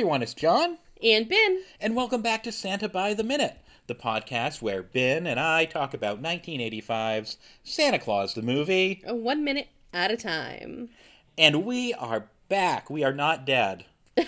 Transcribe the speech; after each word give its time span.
everyone, 0.00 0.22
it's 0.22 0.32
John, 0.32 0.78
And 1.02 1.28
Ben. 1.28 1.60
and 1.78 1.94
welcome 1.94 2.22
back 2.22 2.42
to 2.44 2.52
Santa 2.52 2.88
by 2.88 3.12
the 3.12 3.22
Minute, 3.22 3.58
the 3.86 3.94
podcast 3.94 4.62
where 4.62 4.82
Ben 4.82 5.26
and 5.26 5.38
I 5.38 5.66
talk 5.66 5.92
about 5.92 6.22
1985's 6.22 7.36
Santa 7.64 7.98
Claus 7.98 8.32
the 8.32 8.40
movie, 8.40 9.02
uh, 9.06 9.14
One 9.14 9.44
minute 9.44 9.68
at 9.92 10.10
a 10.10 10.16
time. 10.16 10.88
and 11.36 11.66
we 11.66 11.92
are 11.92 12.28
back. 12.48 12.88
We 12.88 13.04
are 13.04 13.12
not 13.12 13.44
dead. 13.44 13.84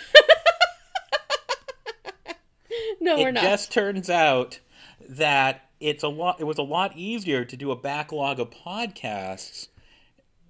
No, 3.01 3.17
we're 3.17 3.33
not. 3.33 3.43
it 3.45 3.49
just 3.49 3.73
turns 3.73 4.09
out 4.09 4.61
that 5.09 5.69
it's 5.81 6.03
a 6.05 6.09
lot 6.09 6.39
it 6.41 6.45
was 6.45 6.57
a 6.59 6.63
lot 6.63 6.97
easier 6.97 7.45
to 7.45 7.57
do 7.57 7.71
a 7.73 7.77
backlog 7.77 8.39
of 8.39 8.51
podcasts, 8.51 9.69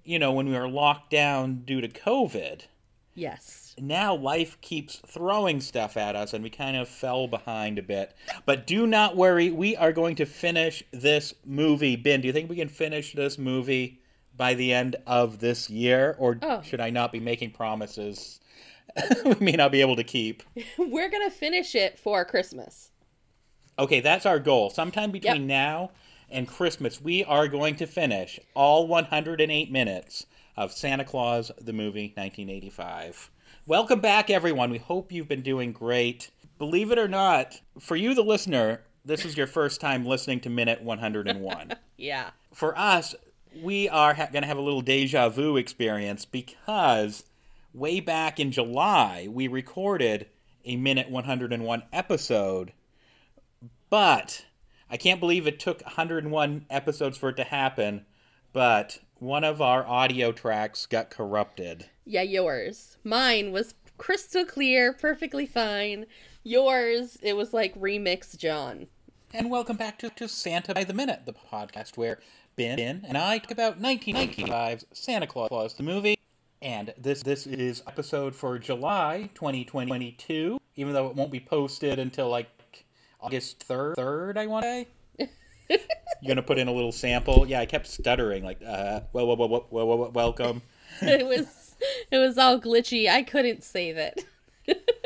you 0.03 0.19
know, 0.19 0.31
when 0.33 0.47
we 0.47 0.53
were 0.53 0.67
locked 0.69 1.09
down 1.09 1.63
due 1.65 1.81
to 1.81 1.87
COVID. 1.87 2.61
Yes. 3.15 3.75
now 3.79 4.15
life 4.15 4.59
keeps 4.61 4.95
throwing 5.05 5.61
stuff 5.61 5.97
at 5.97 6.15
us 6.15 6.33
and 6.33 6.43
we 6.43 6.49
kind 6.49 6.75
of 6.77 6.87
fell 6.87 7.27
behind 7.27 7.77
a 7.77 7.83
bit. 7.83 8.15
But 8.45 8.65
do 8.67 8.87
not 8.87 9.15
worry, 9.15 9.51
we 9.51 9.75
are 9.75 9.91
going 9.91 10.15
to 10.17 10.25
finish 10.25 10.83
this 10.91 11.33
movie. 11.45 11.95
Ben, 11.95 12.21
do 12.21 12.27
you 12.27 12.33
think 12.33 12.49
we 12.49 12.55
can 12.55 12.69
finish 12.69 13.13
this 13.13 13.37
movie 13.37 13.99
by 14.35 14.53
the 14.55 14.73
end 14.73 14.95
of 15.05 15.39
this 15.39 15.69
year? 15.69 16.15
Or 16.17 16.39
Oh. 16.41 16.61
should 16.63 16.79
I 16.81 16.89
not 16.89 17.11
be 17.11 17.19
making 17.19 17.51
promises 17.51 18.39
we 19.25 19.35
may 19.39 19.51
not 19.53 19.71
be 19.71 19.81
able 19.81 19.95
to 19.95 20.03
keep? 20.03 20.43
We're 20.77 21.09
going 21.09 21.27
to 21.29 21.35
finish 21.35 21.73
it 21.75 21.97
for 21.99 22.23
Christmas. 22.25 22.89
Okay, 23.79 23.99
that's 24.01 24.25
our 24.25 24.39
goal. 24.39 24.69
Sometime 24.69 25.11
between 25.11 25.41
Yep. 25.43 25.47
now 25.47 25.91
and 26.29 26.47
Christmas, 26.47 27.01
we 27.01 27.23
are 27.23 27.47
going 27.47 27.75
to 27.77 27.85
finish 27.87 28.39
all 28.55 28.87
108 28.87 29.71
minutes 29.71 30.25
of 30.55 30.71
Santa 30.71 31.03
Claus 31.05 31.51
the 31.59 31.73
movie 31.73 32.13
1985. 32.15 33.31
Welcome 33.65 33.99
back, 34.01 34.29
everyone. 34.29 34.69
We 34.71 34.77
hope 34.77 35.11
you've 35.11 35.27
been 35.27 35.41
doing 35.41 35.71
great. 35.71 36.29
Believe 36.57 36.91
it 36.91 36.99
or 36.99 37.07
not, 37.07 37.61
for 37.79 37.95
you, 37.95 38.13
the 38.13 38.23
listener, 38.23 38.81
this 39.05 39.25
is 39.25 39.35
your 39.37 39.47
first 39.47 39.81
time 39.81 40.05
listening 40.05 40.39
to 40.41 40.49
minute 40.49 40.81
101. 40.81 41.73
Yeah. 41.97 42.31
for 42.53 42.77
us, 42.77 43.15
we 43.61 43.87
are 43.87 44.13
ha- 44.13 44.27
going 44.31 44.41
to 44.41 44.47
have 44.47 44.57
a 44.57 44.61
little 44.61 44.81
deja 44.81 45.29
vu 45.29 45.55
experience 45.55 46.25
because 46.25 47.23
way 47.73 47.99
back 48.01 48.39
in 48.39 48.51
July, 48.51 49.27
we 49.29 49.47
recorded 49.47 50.27
a 50.65 50.75
minute 50.75 51.09
101 51.09 51.83
episode, 51.93 52.73
but 53.89 54.45
I 54.89 54.97
can't 54.97 55.19
believe 55.19 55.47
it 55.47 55.59
took 55.59 55.81
101 55.83 56.65
episodes 56.69 57.17
for 57.17 57.29
it 57.29 57.37
to 57.37 57.43
happen. 57.43 58.05
But 58.51 58.99
one 59.23 59.45
of 59.45 59.61
our 59.61 59.87
audio 59.87 60.33
tracks 60.33 60.85
got 60.85 61.09
corrupted. 61.09 61.85
Yeah, 62.05 62.23
yours. 62.23 62.97
Mine 63.05 63.53
was 63.53 63.73
crystal 63.97 64.43
clear, 64.43 64.91
perfectly 64.91 65.45
fine. 65.45 66.05
Yours, 66.43 67.17
it 67.23 67.37
was 67.37 67.53
like 67.53 67.79
remix 67.79 68.37
John. 68.37 68.87
And 69.33 69.49
welcome 69.49 69.77
back 69.77 69.97
to, 69.99 70.09
to 70.09 70.27
Santa 70.27 70.73
by 70.73 70.83
the 70.83 70.93
Minute, 70.93 71.21
the 71.25 71.33
podcast 71.33 71.95
where 71.95 72.19
Ben 72.57 72.75
ben 72.75 73.05
and 73.07 73.17
I 73.17 73.37
talk 73.37 73.51
about 73.51 73.81
1995's 73.81 74.85
Santa 74.91 75.25
Claus, 75.25 75.73
the 75.75 75.83
movie. 75.83 76.17
And 76.61 76.93
this 76.97 77.23
this 77.23 77.47
is 77.47 77.81
episode 77.87 78.35
for 78.35 78.59
July 78.59 79.29
2022, 79.35 80.59
even 80.75 80.93
though 80.93 81.07
it 81.07 81.15
won't 81.15 81.31
be 81.31 81.39
posted 81.39 81.97
until 81.97 82.27
like 82.27 82.49
August 83.21 83.65
3rd, 83.69 83.95
3rd 83.95 84.37
I 84.37 84.47
want 84.47 84.63
to 84.63 84.69
say. 84.69 84.87
You're 86.23 86.35
to 86.35 86.43
put 86.43 86.57
in 86.57 86.67
a 86.67 86.73
little 86.73 86.91
sample? 86.91 87.45
Yeah, 87.47 87.59
I 87.59 87.65
kept 87.65 87.87
stuttering, 87.87 88.43
like, 88.43 88.61
uh, 88.65 89.01
well, 89.11 89.27
well, 89.27 89.37
well, 89.37 89.49
well, 89.49 89.67
well, 89.71 89.97
well, 89.97 90.11
welcome. 90.11 90.61
it 91.01 91.25
was 91.25 91.75
it 92.11 92.17
was 92.17 92.37
all 92.37 92.59
glitchy. 92.59 93.09
I 93.09 93.23
couldn't 93.23 93.63
save 93.63 93.97
it. 93.97 94.25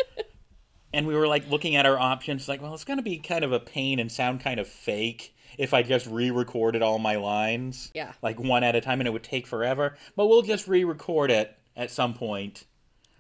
And 0.94 1.06
we 1.06 1.14
were 1.16 1.28
like 1.28 1.48
looking 1.50 1.76
at 1.76 1.86
our 1.86 2.00
options, 2.00 2.48
like, 2.48 2.62
well, 2.62 2.74
it's 2.74 2.84
to 2.86 3.02
be 3.02 3.18
kind 3.20 3.44
of 3.44 3.52
a 3.52 3.60
pain 3.60 4.00
and 4.00 4.12
sound 4.12 4.40
kind 4.40 4.60
of 4.60 4.68
fake 4.68 5.36
if 5.58 5.74
I 5.74 5.84
just 5.84 6.08
re 6.08 6.32
recorded 6.32 6.82
all 6.82 6.98
my 6.98 7.18
lines. 7.18 7.92
Yeah. 7.94 8.14
Like 8.24 8.40
one 8.40 8.64
at 8.64 8.76
a 8.76 8.82
time, 8.82 9.00
and 9.02 9.08
it 9.08 9.12
would 9.12 9.24
take 9.24 9.46
forever. 9.46 9.96
But 10.16 10.28
we'll 10.28 10.42
just 10.42 10.68
re 10.68 10.84
record 10.86 11.30
it 11.30 11.56
at 11.76 11.92
some 11.92 12.14
point. 12.14 12.66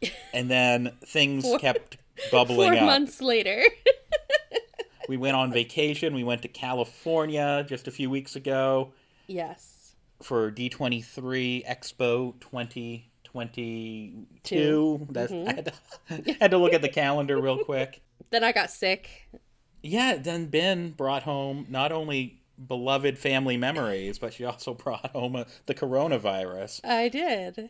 And 0.33 0.49
then 0.49 0.93
things 1.05 1.43
Four- 1.43 1.57
kept 1.59 1.97
bubbling 2.31 2.71
Four 2.71 2.79
up. 2.79 2.85
months 2.85 3.21
later. 3.21 3.63
We 5.07 5.17
went 5.17 5.35
on 5.35 5.51
vacation. 5.51 6.13
We 6.13 6.23
went 6.23 6.41
to 6.43 6.47
California 6.47 7.65
just 7.67 7.87
a 7.87 7.91
few 7.91 8.09
weeks 8.09 8.35
ago 8.35 8.93
yes. 9.27 9.95
for 10.21 10.51
D23 10.51 11.65
Expo 11.65 12.39
2022. 12.39 14.25
Two. 14.43 15.07
That's, 15.09 15.31
mm-hmm. 15.31 15.49
I 15.49 15.53
had 15.53 15.65
to, 15.65 16.33
had 16.39 16.51
to 16.51 16.57
look 16.57 16.73
at 16.73 16.81
the 16.81 16.89
calendar 16.89 17.39
real 17.41 17.63
quick. 17.63 18.01
Then 18.29 18.43
I 18.43 18.51
got 18.51 18.69
sick. 18.69 19.29
Yeah, 19.81 20.17
then 20.17 20.47
Ben 20.47 20.89
brought 20.91 21.23
home 21.23 21.65
not 21.69 21.93
only 21.93 22.41
beloved 22.65 23.17
family 23.17 23.55
memories, 23.55 24.19
but 24.19 24.33
she 24.33 24.43
also 24.43 24.73
brought 24.73 25.11
home 25.11 25.35
a, 25.37 25.45
the 25.65 25.73
coronavirus. 25.73 26.83
I 26.83 27.07
did. 27.07 27.69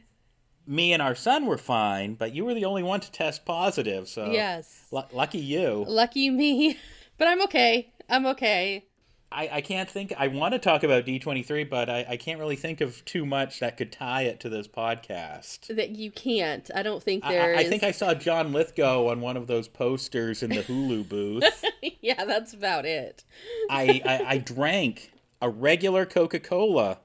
Me 0.65 0.93
and 0.93 1.01
our 1.01 1.13
son 1.13 1.45
were 1.45 1.57
fine, 1.59 2.15
but 2.15 2.33
you 2.33 2.43
were 2.43 2.55
the 2.55 2.65
only 2.65 2.81
one 2.81 3.01
to 3.01 3.11
test 3.11 3.45
positive, 3.45 4.07
so 4.07 4.31
Yes. 4.31 4.87
lu- 4.91 5.03
lucky 5.11 5.37
you. 5.39 5.85
Lucky 5.87 6.29
me. 6.29 6.79
But 7.17 7.27
I'm 7.27 7.41
okay. 7.43 7.91
I'm 8.09 8.25
okay. 8.27 8.85
I, 9.31 9.49
I 9.53 9.61
can't 9.61 9.89
think. 9.89 10.13
I 10.17 10.27
want 10.27 10.53
to 10.53 10.59
talk 10.59 10.83
about 10.83 11.05
D23, 11.05 11.69
but 11.69 11.89
I, 11.89 12.05
I 12.09 12.17
can't 12.17 12.39
really 12.39 12.55
think 12.55 12.79
of 12.79 13.03
too 13.03 13.25
much 13.25 13.59
that 13.59 13.75
could 13.75 13.91
tie 13.91 14.21
it 14.21 14.39
to 14.41 14.49
this 14.49 14.67
podcast. 14.67 15.75
That 15.75 15.91
you 15.91 16.11
can't. 16.11 16.69
I 16.73 16.81
don't 16.81 17.03
think 17.03 17.25
I, 17.25 17.33
there 17.33 17.55
I 17.55 17.61
is. 17.61 17.69
think 17.69 17.83
I 17.83 17.91
saw 17.91 18.13
John 18.13 18.53
Lithgow 18.53 19.07
on 19.07 19.19
one 19.19 19.35
of 19.35 19.47
those 19.47 19.67
posters 19.67 20.43
in 20.43 20.51
the 20.51 20.63
Hulu 20.63 21.09
booth. 21.09 21.65
yeah, 22.01 22.23
that's 22.23 22.53
about 22.53 22.85
it. 22.85 23.25
I, 23.69 24.01
I, 24.05 24.25
I 24.35 24.37
drank 24.37 25.11
a 25.41 25.49
regular 25.49 26.05
Coca 26.05 26.39
Cola 26.39 26.99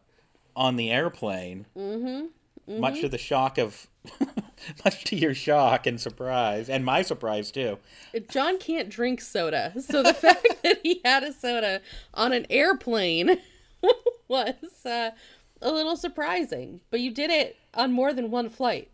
on 0.54 0.76
the 0.76 0.90
airplane, 0.90 1.66
mm-hmm. 1.76 2.26
Much 2.66 3.00
to 3.00 3.08
the 3.08 3.18
shock 3.18 3.58
of, 3.58 3.86
much 4.84 5.04
to 5.04 5.16
your 5.16 5.34
shock 5.34 5.86
and 5.86 6.00
surprise, 6.00 6.68
and 6.68 6.84
my 6.84 7.02
surprise 7.02 7.50
too. 7.50 7.78
John 8.28 8.58
can't 8.58 8.88
drink 8.88 9.20
soda, 9.20 9.72
so 9.80 10.02
the 10.02 10.14
fact 10.14 10.46
that 10.62 10.80
he 10.82 11.00
had 11.04 11.22
a 11.22 11.32
soda 11.32 11.80
on 12.14 12.32
an 12.32 12.46
airplane 12.50 13.38
was 14.28 14.54
uh, 14.84 15.10
a 15.60 15.70
little 15.70 15.96
surprising. 15.96 16.80
But 16.90 17.00
you 17.00 17.10
did 17.10 17.30
it 17.30 17.56
on 17.74 17.92
more 17.92 18.12
than 18.12 18.30
one 18.30 18.48
flight. 18.48 18.90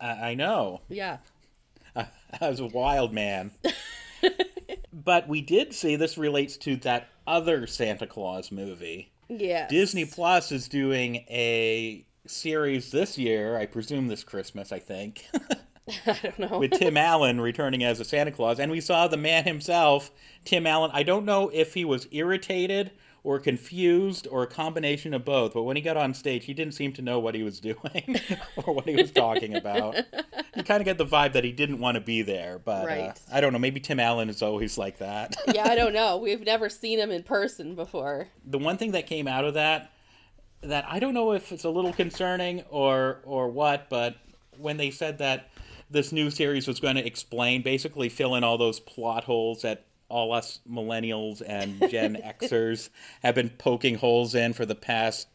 I, 0.00 0.30
I 0.30 0.34
know. 0.34 0.80
Yeah. 0.88 1.18
I 1.96 2.48
was 2.48 2.60
a 2.60 2.66
wild 2.66 3.12
man. 3.12 3.50
but 4.92 5.28
we 5.28 5.40
did 5.40 5.74
see 5.74 5.96
this 5.96 6.16
relates 6.16 6.56
to 6.58 6.76
that 6.76 7.08
other 7.26 7.66
Santa 7.66 8.06
Claus 8.06 8.52
movie. 8.52 9.10
Yeah. 9.28 9.66
Disney 9.68 10.04
Plus 10.04 10.52
is 10.52 10.68
doing 10.68 11.16
a 11.28 12.04
series 12.26 12.90
this 12.90 13.18
year, 13.18 13.56
I 13.56 13.66
presume 13.66 14.08
this 14.08 14.24
Christmas, 14.24 14.72
I 14.72 14.78
think, 14.78 15.26
I 16.06 16.18
don't 16.22 16.38
know. 16.38 16.58
with 16.58 16.72
Tim 16.72 16.96
Allen 16.96 17.40
returning 17.40 17.82
as 17.84 18.00
a 18.00 18.04
Santa 18.04 18.30
Claus. 18.30 18.60
And 18.60 18.70
we 18.70 18.80
saw 18.80 19.08
the 19.08 19.16
man 19.16 19.44
himself, 19.44 20.10
Tim 20.44 20.66
Allen. 20.66 20.90
I 20.94 21.02
don't 21.02 21.24
know 21.24 21.50
if 21.52 21.74
he 21.74 21.84
was 21.84 22.06
irritated 22.12 22.92
or 23.22 23.38
confused 23.38 24.26
or 24.30 24.42
a 24.42 24.46
combination 24.46 25.12
of 25.12 25.24
both, 25.26 25.52
but 25.52 25.64
when 25.64 25.76
he 25.76 25.82
got 25.82 25.96
on 25.96 26.14
stage, 26.14 26.46
he 26.46 26.54
didn't 26.54 26.72
seem 26.72 26.90
to 26.90 27.02
know 27.02 27.18
what 27.18 27.34
he 27.34 27.42
was 27.42 27.60
doing 27.60 28.16
or 28.56 28.74
what 28.74 28.88
he 28.88 28.96
was 28.96 29.10
talking 29.10 29.54
about. 29.56 29.94
You 30.56 30.62
kind 30.64 30.80
of 30.80 30.86
get 30.86 30.96
the 30.96 31.04
vibe 31.04 31.34
that 31.34 31.44
he 31.44 31.52
didn't 31.52 31.80
want 31.80 31.96
to 31.96 32.00
be 32.00 32.22
there, 32.22 32.58
but 32.58 32.88
uh, 32.90 33.12
I 33.30 33.42
don't 33.42 33.52
know. 33.52 33.58
Maybe 33.58 33.78
Tim 33.78 34.00
Allen 34.00 34.30
is 34.30 34.40
always 34.42 34.78
like 34.78 34.98
that. 34.98 35.36
yeah, 35.54 35.68
I 35.68 35.74
don't 35.74 35.92
know. 35.92 36.16
We've 36.16 36.40
never 36.44 36.70
seen 36.70 36.98
him 36.98 37.10
in 37.10 37.22
person 37.22 37.74
before. 37.74 38.28
the 38.46 38.58
one 38.58 38.78
thing 38.78 38.92
that 38.92 39.06
came 39.06 39.28
out 39.28 39.44
of 39.44 39.52
that 39.54 39.92
that 40.62 40.84
I 40.88 40.98
don't 40.98 41.14
know 41.14 41.32
if 41.32 41.52
it's 41.52 41.64
a 41.64 41.70
little 41.70 41.92
concerning 41.92 42.62
or 42.70 43.20
or 43.24 43.48
what, 43.48 43.88
but 43.88 44.16
when 44.58 44.76
they 44.76 44.90
said 44.90 45.18
that 45.18 45.48
this 45.90 46.12
new 46.12 46.30
series 46.30 46.68
was 46.68 46.80
going 46.80 46.96
to 46.96 47.06
explain, 47.06 47.62
basically 47.62 48.08
fill 48.08 48.34
in 48.34 48.44
all 48.44 48.58
those 48.58 48.78
plot 48.80 49.24
holes 49.24 49.62
that 49.62 49.86
all 50.08 50.32
us 50.32 50.60
millennials 50.70 51.42
and 51.46 51.78
Gen 51.90 52.16
Xers 52.40 52.90
have 53.22 53.34
been 53.34 53.50
poking 53.50 53.96
holes 53.96 54.34
in 54.34 54.52
for 54.52 54.66
the 54.66 54.74
past 54.74 55.28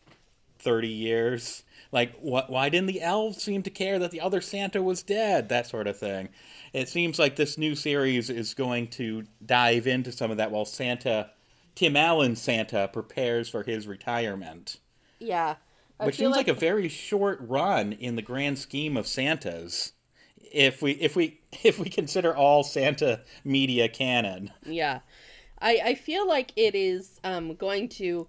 30 0.60 0.88
years. 0.88 1.64
Like, 1.92 2.16
what? 2.20 2.50
Why 2.50 2.70
didn't 2.70 2.88
the 2.88 3.02
elves 3.02 3.42
seem 3.42 3.64
to 3.64 3.70
care 3.70 4.00
that 4.00 4.12
the 4.12 4.22
other 4.22 4.42
Santa 4.42 4.82
was 4.82 5.02
dead? 5.02 5.50
That 5.50 5.68
sort 5.68 5.88
of 5.88 5.98
thing. 5.98 6.30
It 6.74 6.90
seems 6.90 7.18
like 7.18 7.36
this 7.36 7.58
new 7.58 7.76
series 7.76 8.30
is 8.30 8.54
going 8.54 8.88
to 8.90 9.24
dive 9.46 9.88
into 9.88 10.12
some 10.12 10.30
of 10.30 10.38
that 10.38 10.52
while 10.52 10.66
Santa, 10.66 11.32
Tim 11.74 11.96
Allen 11.96 12.36
Santa, 12.36 12.90
prepares 12.92 13.48
for 13.48 13.64
his 13.64 13.88
retirement. 13.88 14.78
Yeah. 15.20 15.56
I 16.00 16.06
Which 16.06 16.18
seems 16.18 16.36
like, 16.36 16.48
a 16.48 16.54
very 16.54 16.90
short 16.90 17.40
run 17.42 17.94
in 17.94 18.16
the 18.16 18.22
grand 18.22 18.60
scheme 18.60 18.98
of 18.98 19.08
Santas. 19.08 19.94
If 20.52 20.82
we 20.82 20.92
if 20.94 21.16
we 21.16 21.40
if 21.64 21.80
we 21.80 21.90
consider 21.90 22.36
all 22.36 22.64
Santa 22.64 23.22
media 23.44 23.88
canon. 23.90 24.52
Yeah. 24.66 25.00
I, 25.62 25.80
I 25.84 25.96
feel 25.96 26.28
like 26.28 26.52
it 26.56 26.76
is 26.76 27.20
um, 27.24 27.56
going 27.56 27.88
to 27.90 28.28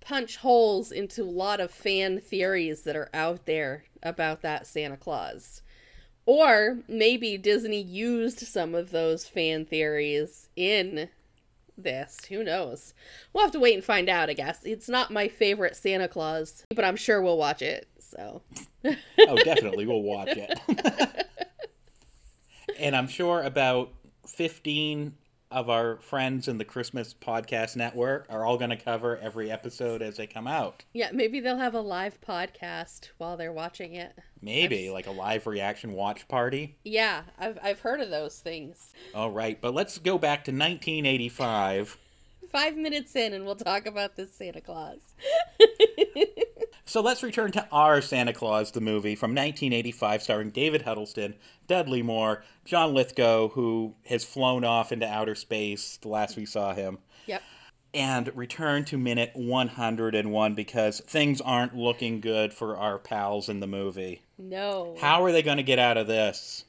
punch 0.00 0.38
holes 0.38 0.92
into 0.92 1.22
a 1.22 1.24
lot 1.24 1.60
of 1.60 1.72
fan 1.72 2.20
theories 2.20 2.82
that 2.82 2.96
are 2.96 3.10
out 3.12 3.46
there 3.46 3.84
about 4.02 4.42
that 4.42 4.66
Santa 4.66 4.96
Claus. 4.96 5.60
Or 6.24 6.78
maybe 6.88 7.36
Disney 7.36 7.80
used 7.80 8.40
some 8.40 8.74
of 8.74 8.90
those 8.90 9.26
fan 9.26 9.64
theories 9.64 10.48
in 10.56 11.08
this. 11.82 12.18
Who 12.28 12.44
knows? 12.44 12.94
We'll 13.32 13.44
have 13.44 13.52
to 13.52 13.60
wait 13.60 13.74
and 13.74 13.84
find 13.84 14.08
out, 14.08 14.30
I 14.30 14.34
guess. 14.34 14.60
It's 14.64 14.88
not 14.88 15.10
my 15.10 15.28
favorite 15.28 15.76
Santa 15.76 16.08
Claus, 16.08 16.64
but 16.74 16.84
I'm 16.84 16.96
sure 16.96 17.22
we'll 17.22 17.38
watch 17.38 17.62
it. 17.62 17.88
So. 17.98 18.42
oh, 18.84 19.36
definitely. 19.44 19.86
We'll 19.86 20.02
watch 20.02 20.30
it. 20.30 21.26
and 22.78 22.96
I'm 22.96 23.08
sure 23.08 23.42
about 23.42 23.92
15 24.26 25.14
of 25.50 25.70
our 25.70 25.96
friends 25.98 26.48
in 26.48 26.58
the 26.58 26.64
Christmas 26.64 27.14
podcast 27.14 27.76
network 27.76 28.26
are 28.28 28.44
all 28.44 28.58
going 28.58 28.70
to 28.70 28.76
cover 28.76 29.16
every 29.18 29.50
episode 29.50 30.02
as 30.02 30.16
they 30.16 30.26
come 30.26 30.46
out. 30.46 30.84
Yeah, 30.92 31.10
maybe 31.12 31.40
they'll 31.40 31.56
have 31.58 31.74
a 31.74 31.80
live 31.80 32.20
podcast 32.20 33.08
while 33.18 33.36
they're 33.36 33.52
watching 33.52 33.94
it. 33.94 34.18
Maybe 34.42 34.88
I've... 34.88 34.92
like 34.92 35.06
a 35.06 35.12
live 35.12 35.46
reaction 35.46 35.92
watch 35.92 36.28
party. 36.28 36.76
Yeah, 36.84 37.22
I've 37.38 37.58
I've 37.62 37.80
heard 37.80 38.00
of 38.00 38.10
those 38.10 38.38
things. 38.38 38.92
All 39.14 39.30
right, 39.30 39.60
but 39.60 39.74
let's 39.74 39.98
go 39.98 40.18
back 40.18 40.44
to 40.44 40.50
1985. 40.50 41.98
Five 42.50 42.76
minutes 42.76 43.14
in, 43.14 43.34
and 43.34 43.44
we'll 43.44 43.56
talk 43.56 43.86
about 43.86 44.16
this 44.16 44.32
Santa 44.32 44.60
Claus. 44.60 45.00
So 46.88 47.02
let's 47.02 47.22
return 47.22 47.52
to 47.52 47.68
Our 47.70 48.00
Santa 48.00 48.32
Claus, 48.32 48.70
the 48.70 48.80
movie 48.80 49.14
from 49.14 49.32
1985, 49.32 50.22
starring 50.22 50.48
David 50.48 50.80
Huddleston, 50.80 51.34
Dudley 51.66 52.00
Moore, 52.02 52.42
John 52.64 52.94
Lithgow, 52.94 53.48
who 53.48 53.94
has 54.06 54.24
flown 54.24 54.64
off 54.64 54.90
into 54.90 55.06
outer 55.06 55.34
space 55.34 55.98
the 55.98 56.08
last 56.08 56.38
we 56.38 56.46
saw 56.46 56.72
him. 56.72 56.96
Yep. 57.26 57.42
And 57.92 58.34
return 58.34 58.86
to 58.86 58.96
minute 58.96 59.32
101 59.34 60.54
because 60.54 61.00
things 61.00 61.42
aren't 61.42 61.76
looking 61.76 62.22
good 62.22 62.54
for 62.54 62.78
our 62.78 62.98
pals 62.98 63.50
in 63.50 63.60
the 63.60 63.66
movie. 63.66 64.22
No. 64.38 64.96
How 64.98 65.22
are 65.24 65.32
they 65.32 65.42
going 65.42 65.58
to 65.58 65.62
get 65.62 65.78
out 65.78 65.98
of 65.98 66.06
this? 66.06 66.64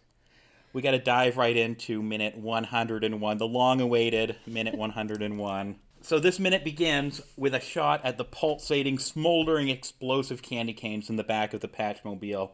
We 0.74 0.82
got 0.82 0.92
to 0.92 1.00
dive 1.00 1.38
right 1.38 1.56
into 1.56 2.04
minute 2.04 2.38
101, 2.38 3.38
the 3.38 3.48
long 3.48 3.80
awaited 3.80 4.36
minute 4.46 4.76
101. 4.76 5.80
So 6.10 6.18
this 6.18 6.40
minute 6.40 6.64
begins 6.64 7.22
with 7.38 7.54
a 7.54 7.60
shot 7.60 8.04
at 8.04 8.18
the 8.18 8.26
pulsating, 8.26 8.98
smoldering, 8.98 9.70
explosive 9.70 10.42
candy 10.42 10.74
canes 10.74 11.08
in 11.08 11.18
the 11.18 11.24
back 11.24 11.54
of 11.54 11.62
the 11.62 11.68
Patchmobile. 11.68 12.50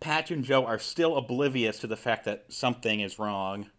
Patch 0.00 0.32
and 0.32 0.42
Joe 0.42 0.64
are 0.64 0.80
still 0.80 1.16
oblivious 1.16 1.78
to 1.78 1.86
the 1.86 1.96
fact 1.96 2.24
that 2.24 2.46
something 2.48 2.98
is 2.98 3.16
wrong. 3.16 3.70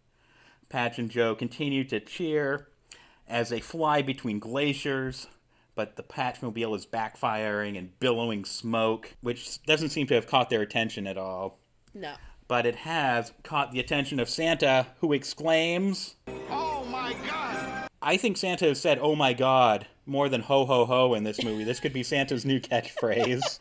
Patch 0.70 0.98
and 0.98 1.10
Joe 1.10 1.34
continue 1.34 1.84
to 1.84 2.00
cheer 2.00 2.68
as 3.28 3.50
they 3.50 3.60
fly 3.60 4.00
between 4.00 4.38
glaciers, 4.38 5.26
but 5.74 5.96
the 5.96 6.02
Patchmobile 6.02 6.74
is 6.74 6.86
backfiring 6.86 7.76
and 7.76 8.00
billowing 8.00 8.46
smoke, 8.46 9.16
which 9.20 9.62
doesn't 9.64 9.90
seem 9.90 10.06
to 10.06 10.14
have 10.14 10.28
caught 10.28 10.48
their 10.48 10.62
attention 10.62 11.06
at 11.06 11.18
all. 11.18 11.58
No. 11.92 12.14
But 12.48 12.64
it 12.64 12.76
has 12.76 13.34
caught 13.42 13.70
the 13.70 13.80
attention 13.80 14.18
of 14.18 14.30
Santa, 14.30 14.86
who 15.00 15.12
exclaims, 15.12 16.14
Oh 16.48 16.86
my 16.90 17.12
god! 17.26 17.69
I 18.02 18.16
think 18.16 18.36
Santa 18.36 18.66
has 18.66 18.80
said, 18.80 18.98
"Oh 19.00 19.14
my 19.14 19.32
God," 19.34 19.86
more 20.06 20.28
than 20.28 20.42
"ho 20.42 20.64
ho 20.64 20.86
ho" 20.86 21.14
in 21.14 21.24
this 21.24 21.42
movie. 21.42 21.64
This 21.64 21.80
could 21.80 21.92
be 21.92 22.02
Santa's 22.02 22.46
new 22.46 22.58
catchphrase. 22.58 23.58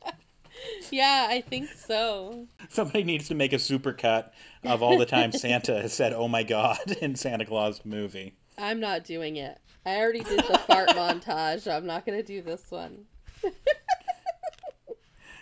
yeah, 0.90 1.26
I 1.30 1.40
think 1.40 1.70
so. 1.70 2.46
Somebody 2.68 3.02
needs 3.02 3.28
to 3.28 3.34
make 3.34 3.52
a 3.52 3.56
supercut 3.56 4.30
of 4.64 4.82
all 4.82 4.98
the 4.98 5.06
times 5.06 5.40
Santa 5.40 5.80
has 5.80 5.94
said, 5.94 6.12
"Oh 6.12 6.28
my 6.28 6.42
God" 6.42 6.78
in 7.00 7.16
Santa 7.16 7.46
Claus 7.46 7.80
movie. 7.84 8.34
I'm 8.58 8.78
not 8.78 9.04
doing 9.04 9.36
it. 9.36 9.58
I 9.86 9.96
already 9.96 10.22
did 10.22 10.40
the 10.40 10.58
fart 10.58 10.88
montage. 10.90 11.70
I'm 11.70 11.86
not 11.86 12.04
going 12.04 12.18
to 12.18 12.24
do 12.24 12.42
this 12.42 12.70
one. 12.70 13.06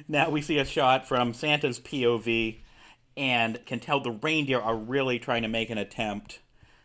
now 0.08 0.30
we 0.30 0.40
see 0.40 0.58
a 0.58 0.64
shot 0.64 1.08
from 1.08 1.34
Santa's 1.34 1.80
POV 1.80 2.60
and 3.16 3.64
can 3.66 3.80
tell 3.80 3.98
the 3.98 4.12
reindeer 4.12 4.60
are 4.60 4.76
really 4.76 5.18
trying 5.18 5.42
to 5.42 5.48
make 5.48 5.70
an 5.70 5.78
attempt 5.78 6.38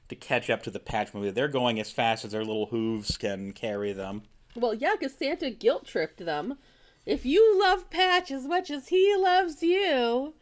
to 0.09 0.15
catch 0.15 0.49
up 0.49 0.63
to 0.63 0.71
the 0.71 0.79
Patchmobile. 0.79 1.33
They're 1.33 1.47
going 1.47 1.79
as 1.79 1.91
fast 1.91 2.25
as 2.25 2.31
their 2.31 2.43
little 2.43 2.67
hooves 2.67 3.17
can 3.17 3.53
carry 3.53 3.93
them. 3.93 4.23
Well, 4.55 4.73
yeah, 4.73 4.93
because 4.99 5.15
Santa 5.15 5.49
guilt 5.49 5.85
tripped 5.85 6.23
them. 6.23 6.57
If 7.05 7.25
you 7.25 7.59
love 7.59 7.89
Patch 7.89 8.31
as 8.31 8.45
much 8.45 8.69
as 8.69 8.89
he 8.89 9.15
loves 9.17 9.61
you, 9.61 10.33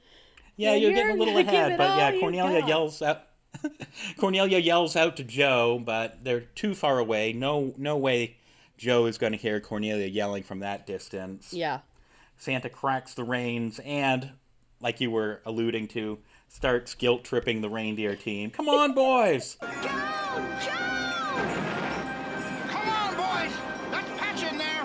yeah, 0.57 0.73
you're, 0.75 0.91
you're 0.91 0.95
getting 0.95 1.15
a 1.15 1.19
little 1.19 1.37
ahead. 1.37 1.77
But 1.77 1.97
yeah, 1.97 2.19
Cornelia 2.19 2.65
yells 2.65 3.01
out. 3.01 3.23
Cornelia 4.17 4.59
yells 4.59 4.95
out 4.95 5.17
to 5.17 5.23
Joe, 5.23 5.81
but 5.83 6.23
they're 6.23 6.41
too 6.41 6.75
far 6.75 6.99
away. 6.99 7.33
No, 7.33 7.73
no 7.77 7.97
way. 7.97 8.37
Joe 8.77 9.05
is 9.05 9.17
going 9.17 9.31
to 9.31 9.37
hear 9.37 9.59
Cornelia 9.59 10.07
yelling 10.07 10.43
from 10.43 10.59
that 10.59 10.87
distance. 10.87 11.53
Yeah. 11.53 11.79
Santa 12.37 12.69
cracks 12.69 13.13
the 13.13 13.23
reins, 13.23 13.79
and 13.85 14.31
like 14.79 14.99
you 14.99 15.11
were 15.11 15.41
alluding 15.45 15.87
to, 15.89 16.19
starts 16.51 16.93
guilt 16.95 17.23
tripping 17.23 17.61
the 17.61 17.69
reindeer 17.69 18.15
team. 18.15 18.51
Come 18.51 18.67
on, 18.67 18.93
boys! 18.93 19.57
Joe! 19.61 19.67
Joe! 19.81 20.71
Come 22.67 22.89
on, 22.89 23.15
boys! 23.15 23.53
Let's 23.89 24.09
patch 24.19 24.43
in 24.43 24.57
there! 24.57 24.83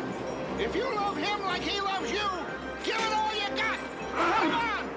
If 0.60 0.74
you 0.76 0.84
love 0.94 1.16
him 1.16 1.42
like 1.42 1.62
he 1.62 1.80
loves 1.80 2.10
you, 2.10 2.28
give 2.84 2.94
it 2.96 3.12
all 3.12 3.34
you 3.34 3.48
got! 3.56 3.78
Come 4.12 4.50
on! 4.52 4.88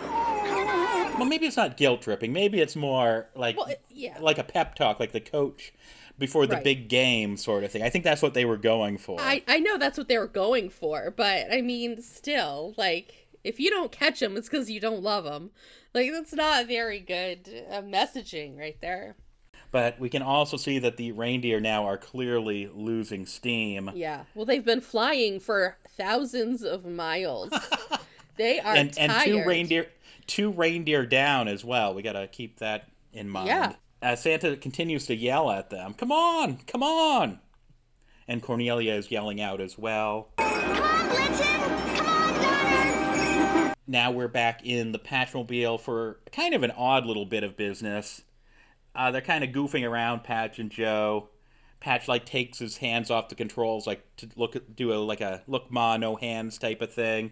Come 0.48 0.68
on! 0.68 1.20
Well, 1.20 1.28
maybe 1.28 1.48
it's 1.48 1.58
not 1.58 1.76
guilt 1.76 2.04
tripping. 2.04 2.32
Maybe 2.32 2.62
it's 2.62 2.76
more 2.76 3.28
like 3.36 3.58
well, 3.58 3.74
yeah. 3.90 4.18
like 4.22 4.38
a 4.38 4.44
pep 4.44 4.76
talk, 4.76 5.00
like 5.00 5.12
the 5.12 5.20
coach 5.20 5.74
before 6.20 6.46
the 6.46 6.56
Right. 6.56 6.64
big 6.64 6.88
game 6.88 7.36
sort 7.36 7.64
of 7.64 7.72
thing. 7.72 7.82
I 7.82 7.90
think 7.90 8.04
that's 8.04 8.22
what 8.22 8.34
they 8.36 8.46
were 8.46 8.58
going 8.58 8.98
for. 8.98 9.20
I, 9.20 9.42
I 9.48 9.60
know 9.60 9.78
that's 9.78 9.98
what 9.98 10.08
they 10.08 10.18
were 10.18 10.28
going 10.28 10.70
for, 10.70 11.12
but 11.16 11.52
I 11.52 11.62
mean, 11.62 12.02
still, 12.02 12.74
like, 12.78 13.19
if 13.44 13.60
you 13.60 13.70
don't 13.70 13.92
catch 13.92 14.20
them, 14.20 14.38
it's 14.38 14.50
because 14.50 14.70
you 14.70 14.80
don't 14.80 15.04
love 15.04 15.24
them. 15.24 15.52
Like, 15.94 16.12
that's 16.12 16.34
not 16.34 16.68
very 16.68 17.00
good 17.00 17.50
uh, 17.70 17.82
messaging 17.82 18.58
right 18.58 18.78
there. 18.82 19.16
But 19.72 20.00
we 20.00 20.10
can 20.10 20.22
also 20.22 20.58
see 20.58 20.80
that 20.80 20.98
the 20.98 21.12
reindeer 21.12 21.60
now 21.60 21.86
are 21.86 21.98
clearly 21.98 22.70
losing 22.74 23.26
steam. 23.26 23.92
Yeah. 23.94 24.24
Well, 24.34 24.46
they've 24.46 24.66
been 24.66 24.82
flying 24.82 25.40
for 25.40 25.78
thousands 25.88 26.64
of 26.64 26.86
miles. 26.86 27.52
they 28.38 28.60
are 28.60 28.76
and 28.76 28.92
tired. 28.94 29.12
and 29.12 29.24
two 29.24 29.48
reindeer 29.48 29.88
two 30.26 30.52
reindeer 30.52 31.06
down 31.06 31.48
as 31.48 31.64
well. 31.64 31.94
We 31.94 32.02
got 32.02 32.14
to 32.14 32.28
keep 32.28 32.60
that 32.60 32.90
in 33.14 33.30
mind. 33.30 33.48
Yeah. 33.48 33.74
Uh, 34.02 34.16
Santa 34.16 34.56
continues 34.56 35.06
to 35.08 35.16
yell 35.16 35.52
at 35.52 35.70
them. 35.70 35.94
Come 35.94 36.12
on, 36.12 36.58
come 36.68 36.84
on. 36.84 37.40
And 38.28 38.42
Cornelia 38.42 38.94
is 38.94 39.12
yelling 39.12 39.42
out 39.42 39.60
as 39.60 39.78
well. 39.78 40.30
Now 43.90 44.12
we're 44.12 44.28
back 44.28 44.64
in 44.64 44.92
the 44.92 45.00
Patchmobile 45.00 45.80
for 45.80 46.20
kind 46.32 46.54
of 46.54 46.62
an 46.62 46.70
odd 46.70 47.08
little 47.08 47.26
bit 47.26 47.44
of 47.44 47.58
business. 47.58 48.22
Uh, 48.94 49.10
they're 49.10 49.20
kind 49.20 49.44
of 49.44 49.50
goofing 49.50 49.84
around, 49.84 50.24
Patch 50.24 50.60
and 50.60 50.70
Joe. 50.70 51.30
Patch 51.80 52.08
like 52.08 52.24
takes 52.24 52.60
his 52.60 52.78
hands 52.78 53.10
off 53.10 53.30
the 53.30 53.36
controls, 53.36 53.88
like 53.88 54.06
to 54.18 54.30
look 54.36 54.56
at, 54.56 54.76
do 54.76 54.94
a 54.94 54.98
like 54.98 55.22
a 55.22 55.42
look 55.48 55.72
ma 55.72 55.98
no 55.98 56.18
hands 56.18 56.60
type 56.60 56.84
of 56.84 56.94
thing, 56.94 57.32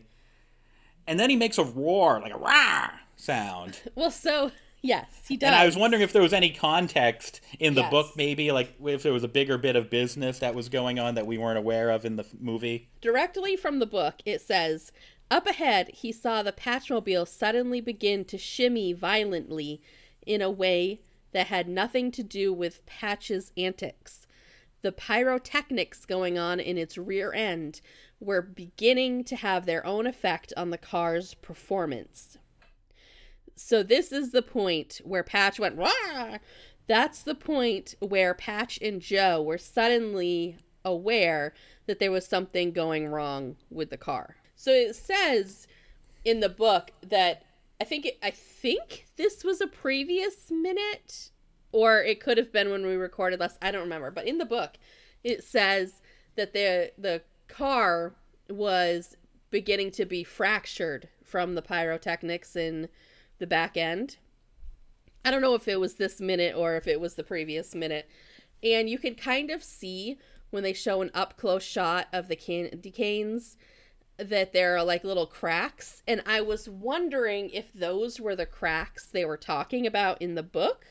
and 1.06 1.20
then 1.20 1.30
he 1.30 1.36
makes 1.36 1.60
a 1.60 1.64
roar, 1.64 2.20
like 2.22 2.34
a 2.34 2.38
rah 2.38 2.90
sound. 3.16 3.80
Well, 3.96 4.10
so, 4.10 4.52
yes, 4.82 5.26
he 5.28 5.38
does. 5.38 5.48
And 5.48 5.56
I 5.56 5.66
was 5.66 5.76
wondering 5.78 6.02
if 6.02 6.12
there 6.12 6.22
was 6.24 6.34
any 6.34 6.50
context 6.50 7.40
in 7.60 7.76
the 7.76 7.82
Yes. 7.82 7.92
book, 7.92 8.08
maybe 8.16 8.52
like 8.52 8.74
if 8.84 9.04
there 9.04 9.14
was 9.14 9.24
a 9.24 9.28
bigger 9.28 9.60
bit 9.60 9.76
of 9.76 9.92
business 9.92 10.40
that 10.40 10.56
was 10.56 10.70
going 10.70 10.98
on 10.98 11.14
that 11.16 11.28
we 11.28 11.38
weren't 11.38 11.60
aware 11.60 11.92
of 11.92 12.04
in 12.04 12.16
the 12.16 12.26
movie. 12.40 12.90
Directly 13.02 13.56
from 13.58 13.78
the 13.78 13.86
book, 13.86 14.16
it 14.26 14.42
says 14.42 14.92
Up 15.30 15.46
ahead, 15.46 15.90
he 15.94 16.12
saw 16.12 16.42
the 16.42 16.54
Patchmobile 16.54 17.28
suddenly 17.28 17.82
begin 17.82 18.24
to 18.26 18.38
shimmy 18.38 18.94
violently 18.94 19.82
in 20.26 20.42
a 20.42 20.50
way 20.50 21.02
that 21.34 21.48
had 21.48 21.68
nothing 21.68 22.12
to 22.12 22.24
do 22.24 22.54
with 22.54 22.86
Patch's 22.86 23.52
antics. 23.58 24.26
The 24.84 24.94
pyrotechnics 24.94 26.06
going 26.06 26.38
on 26.38 26.60
in 26.60 26.78
its 26.78 26.98
rear 26.98 27.34
end 27.34 27.82
were 28.20 28.42
beginning 28.42 29.26
to 29.26 29.36
have 29.36 29.66
their 29.66 29.86
own 29.86 30.08
effect 30.08 30.54
on 30.56 30.70
the 30.70 30.78
car's 30.78 31.34
performance. 31.34 32.38
So 33.56 33.84
this 33.84 34.12
is 34.12 34.32
the 34.32 34.42
point 34.42 35.02
where 35.04 35.24
Patch 35.24 35.60
went 35.60 35.76
Wah! 35.76 36.38
That's 36.88 37.22
the 37.22 37.36
point 37.36 37.96
where 38.00 38.34
Patch 38.34 38.80
and 38.82 39.02
Joe 39.02 39.42
were 39.42 39.58
suddenly 39.58 40.58
aware 40.86 41.54
that 41.86 42.00
there 42.00 42.12
was 42.12 42.26
something 42.26 42.72
going 42.72 43.08
wrong 43.08 43.58
with 43.70 43.90
the 43.90 43.98
car. 43.98 44.38
So 44.58 44.72
it 44.72 44.96
says 44.96 45.68
in 46.26 46.40
the 46.40 46.50
book 46.50 46.92
that 47.08 47.44
I 47.80 47.84
think 47.84 48.08
it, 48.08 48.18
I 48.24 48.32
think 48.32 49.06
this 49.16 49.44
was 49.44 49.62
a 49.62 49.68
previous 49.68 50.50
minute 50.50 51.30
or 51.72 52.00
it 52.00 52.20
could 52.20 52.40
have 52.40 52.52
been 52.52 52.72
when 52.72 52.86
we 52.86 52.96
recorded 52.96 53.40
last 53.40 53.60
I 53.62 53.70
don't 53.70 53.84
remember, 53.84 54.10
but 54.10 54.26
in 54.26 54.40
the 54.40 54.46
book 54.46 54.78
it 55.24 55.44
says 55.44 56.02
that 56.36 56.54
the 56.54 56.92
the 56.98 57.22
car 57.48 58.16
was 58.50 59.16
beginning 59.52 59.92
to 59.92 60.06
be 60.06 60.24
fractured 60.24 61.08
from 61.24 61.54
the 61.54 61.62
pyrotechnics 61.62 62.56
in 62.56 62.90
the 63.38 63.48
back 63.48 63.78
end. 63.78 64.18
I 65.24 65.30
don't 65.30 65.42
know 65.42 65.54
if 65.54 65.68
it 65.68 65.80
was 65.80 65.96
this 65.96 66.20
minute 66.20 66.56
or 66.56 66.76
if 66.78 66.88
it 66.88 67.00
was 67.00 67.14
the 67.14 67.24
previous 67.24 67.76
minute. 67.76 68.10
And 68.64 68.90
you 68.90 68.98
can 68.98 69.14
kind 69.14 69.52
of 69.52 69.64
see 69.64 70.18
when 70.50 70.64
they 70.64 70.74
show 70.74 71.04
an 71.04 71.12
up 71.14 71.38
close 71.38 71.64
shot 71.64 72.08
of 72.12 72.28
the 72.28 72.36
candy 72.36 72.90
canes 72.90 73.56
that 74.18 74.52
there 74.54 74.76
are 74.76 74.84
like 74.84 75.04
little 75.04 75.28
cracks, 75.28 76.02
and 76.08 76.22
I 76.26 76.42
was 76.42 76.68
wondering 76.68 77.50
if 77.52 77.72
those 77.74 78.20
were 78.20 78.36
the 78.36 78.46
cracks 78.46 79.06
they 79.06 79.26
were 79.26 79.38
talking 79.38 79.86
about 79.86 80.22
in 80.22 80.36
the 80.36 80.44
book 80.44 80.86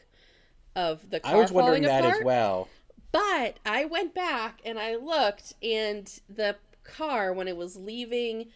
of 0.75 1.11
the 1.11 1.21
car 1.21 1.35
I 1.35 1.37
was 1.37 1.51
wondering 1.53 1.83
that 1.83 2.05
apart. 2.05 2.21
as 2.21 2.25
well. 2.25 2.69
But 3.13 3.59
I 3.65 3.85
went 3.85 4.15
back 4.15 4.61
and 4.65 4.79
I 4.79 4.95
looked, 4.97 5.55
and 5.63 6.21
the 6.29 6.57
car, 6.85 7.33
when 7.33 7.49
it 7.49 7.57
was 7.57 7.77
leaving 7.77 8.49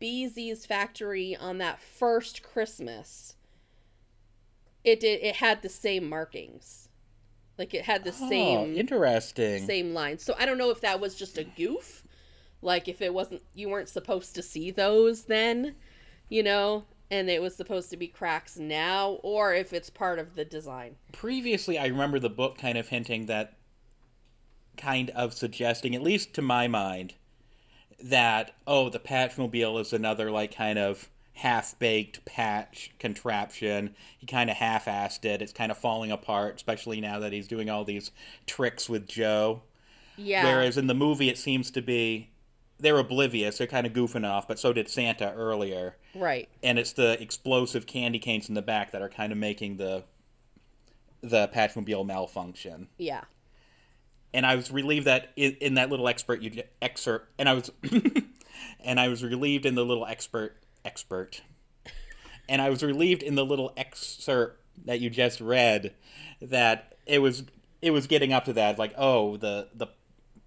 BZ's 0.00 0.66
factory 0.66 1.34
on 1.36 1.58
that 1.58 1.80
first 1.80 2.42
Christmas, 2.42 3.36
it 4.84 5.00
did 5.00 5.22
it 5.22 5.36
had 5.36 5.62
the 5.62 5.68
same 5.68 6.08
markings, 6.08 6.88
like 7.58 7.74
it 7.74 7.84
had 7.84 8.04
the 8.04 8.10
Oh, 8.20 8.28
same 8.28 8.76
interesting. 8.76 9.66
same 9.66 9.94
lines. 9.94 10.22
So 10.22 10.34
I 10.38 10.46
don't 10.46 10.58
know 10.58 10.70
if 10.70 10.80
that 10.80 11.00
was 11.00 11.14
just 11.14 11.38
a 11.38 11.44
goof, 11.44 12.04
like 12.60 12.88
if 12.88 13.00
it 13.00 13.14
wasn't 13.14 13.42
you 13.54 13.68
weren't 13.68 13.88
supposed 13.88 14.34
to 14.34 14.42
see 14.42 14.70
those 14.70 15.24
then, 15.24 15.74
you 16.28 16.42
know, 16.42 16.84
and 17.10 17.30
it 17.30 17.40
was 17.40 17.56
supposed 17.56 17.90
to 17.90 17.96
be 17.96 18.06
cracks 18.06 18.58
now, 18.58 19.18
or 19.22 19.54
if 19.54 19.72
it's 19.72 19.90
part 19.90 20.18
of 20.18 20.34
the 20.34 20.44
design. 20.44 20.96
Previously, 21.12 21.78
I 21.78 21.86
remember 21.86 22.18
the 22.18 22.28
book 22.28 22.58
kind 22.58 22.76
of 22.76 22.88
hinting 22.88 23.26
that, 23.26 23.54
kind 24.76 25.10
of 25.10 25.32
suggesting, 25.32 25.94
at 25.94 26.02
least 26.02 26.34
to 26.34 26.42
my 26.42 26.68
mind, 26.68 27.14
that 28.02 28.54
oh, 28.66 28.88
the 28.88 28.98
Patchmobile 28.98 29.80
is 29.80 29.92
another 29.92 30.30
like 30.30 30.54
kind 30.54 30.78
of 30.78 31.08
half-baked 31.32 32.24
patch 32.24 32.90
contraption. 32.98 33.94
He 34.18 34.26
kind 34.26 34.50
of 34.50 34.56
half-assed 34.56 35.24
it. 35.24 35.40
It's 35.40 35.52
kind 35.52 35.70
of 35.70 35.78
falling 35.78 36.10
apart, 36.10 36.56
especially 36.56 37.00
now 37.00 37.20
that 37.20 37.32
he's 37.32 37.46
doing 37.46 37.70
all 37.70 37.84
these 37.84 38.10
tricks 38.44 38.88
with 38.88 39.06
Joe. 39.06 39.62
Yeah. 40.16 40.44
Whereas 40.44 40.76
in 40.76 40.88
the 40.88 40.94
movie, 40.94 41.28
it 41.28 41.38
seems 41.38 41.70
to 41.70 41.80
be 41.80 42.30
they're 42.80 42.98
oblivious. 42.98 43.58
They're 43.58 43.66
kind 43.66 43.86
of 43.86 43.92
goofing 43.92 44.26
off, 44.26 44.46
but 44.46 44.58
so 44.58 44.72
did 44.72 44.88
Santa 44.88 45.32
earlier. 45.32 45.96
right. 46.14 46.48
And 46.62 46.78
it's 46.78 46.92
the 46.92 47.20
explosive 47.20 47.86
candy 47.86 48.18
canes 48.18 48.48
in 48.48 48.54
the 48.54 48.62
back 48.62 48.92
that 48.92 49.02
are 49.02 49.08
kind 49.08 49.32
of 49.32 49.38
making 49.38 49.76
the 49.76 50.04
the 51.20 51.48
Patchmobile 51.48 52.06
malfunction. 52.06 52.88
Yeah. 52.96 53.22
And 54.32 54.46
I 54.46 54.54
was 54.54 54.70
relieved 54.70 55.06
that 55.06 55.30
in, 55.36 55.56
in 55.60 55.74
that 55.74 55.90
little 55.90 56.06
expert 56.06 56.42
you 56.42 56.62
excerpt, 56.80 57.28
and 57.38 57.48
I 57.48 57.54
was 57.54 57.70
and 58.80 59.00
I 59.00 59.08
was 59.08 59.24
relieved 59.24 59.66
in 59.66 59.74
the 59.74 59.84
little 59.84 60.06
expert 60.06 60.56
expert, 60.84 61.42
and 62.48 62.62
I 62.62 62.70
was 62.70 62.82
relieved 62.82 63.22
in 63.22 63.34
the 63.34 63.44
little 63.44 63.72
excerpt 63.76 64.62
that 64.84 65.00
you 65.00 65.10
just 65.10 65.40
read 65.40 65.94
that 66.40 66.94
it 67.06 67.18
was 67.18 67.44
it 67.82 67.90
was 67.90 68.06
getting 68.06 68.32
up 68.32 68.44
to 68.44 68.52
that 68.52 68.78
like 68.78 68.94
oh 68.96 69.36
the 69.36 69.68
the 69.74 69.88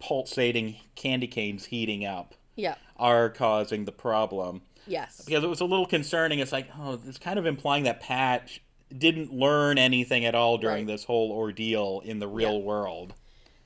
pulsating 0.01 0.75
candy 0.95 1.27
canes 1.27 1.65
heating 1.65 2.03
up 2.05 2.35
Yeah. 2.55 2.75
are 2.97 3.29
causing 3.29 3.85
the 3.85 3.91
problem 3.91 4.63
Yes. 4.87 5.21
because 5.25 5.43
it 5.43 5.47
was 5.47 5.61
a 5.61 5.65
little 5.65 5.85
concerning. 5.85 6.39
It's 6.39 6.51
like, 6.51 6.67
oh, 6.77 6.99
it's 7.07 7.17
kind 7.19 7.39
of 7.39 7.45
implying 7.45 7.83
that 7.85 8.01
Patch 8.01 8.61
didn't 8.95 9.31
learn 9.33 9.77
anything 9.77 10.25
at 10.25 10.35
all 10.35 10.57
during 10.57 10.85
Right. 10.85 10.87
this 10.87 11.05
whole 11.05 11.31
ordeal 11.31 12.01
in 12.03 12.19
the 12.19 12.27
real 12.27 12.53
Yeah. 12.59 12.65
world. 12.65 13.13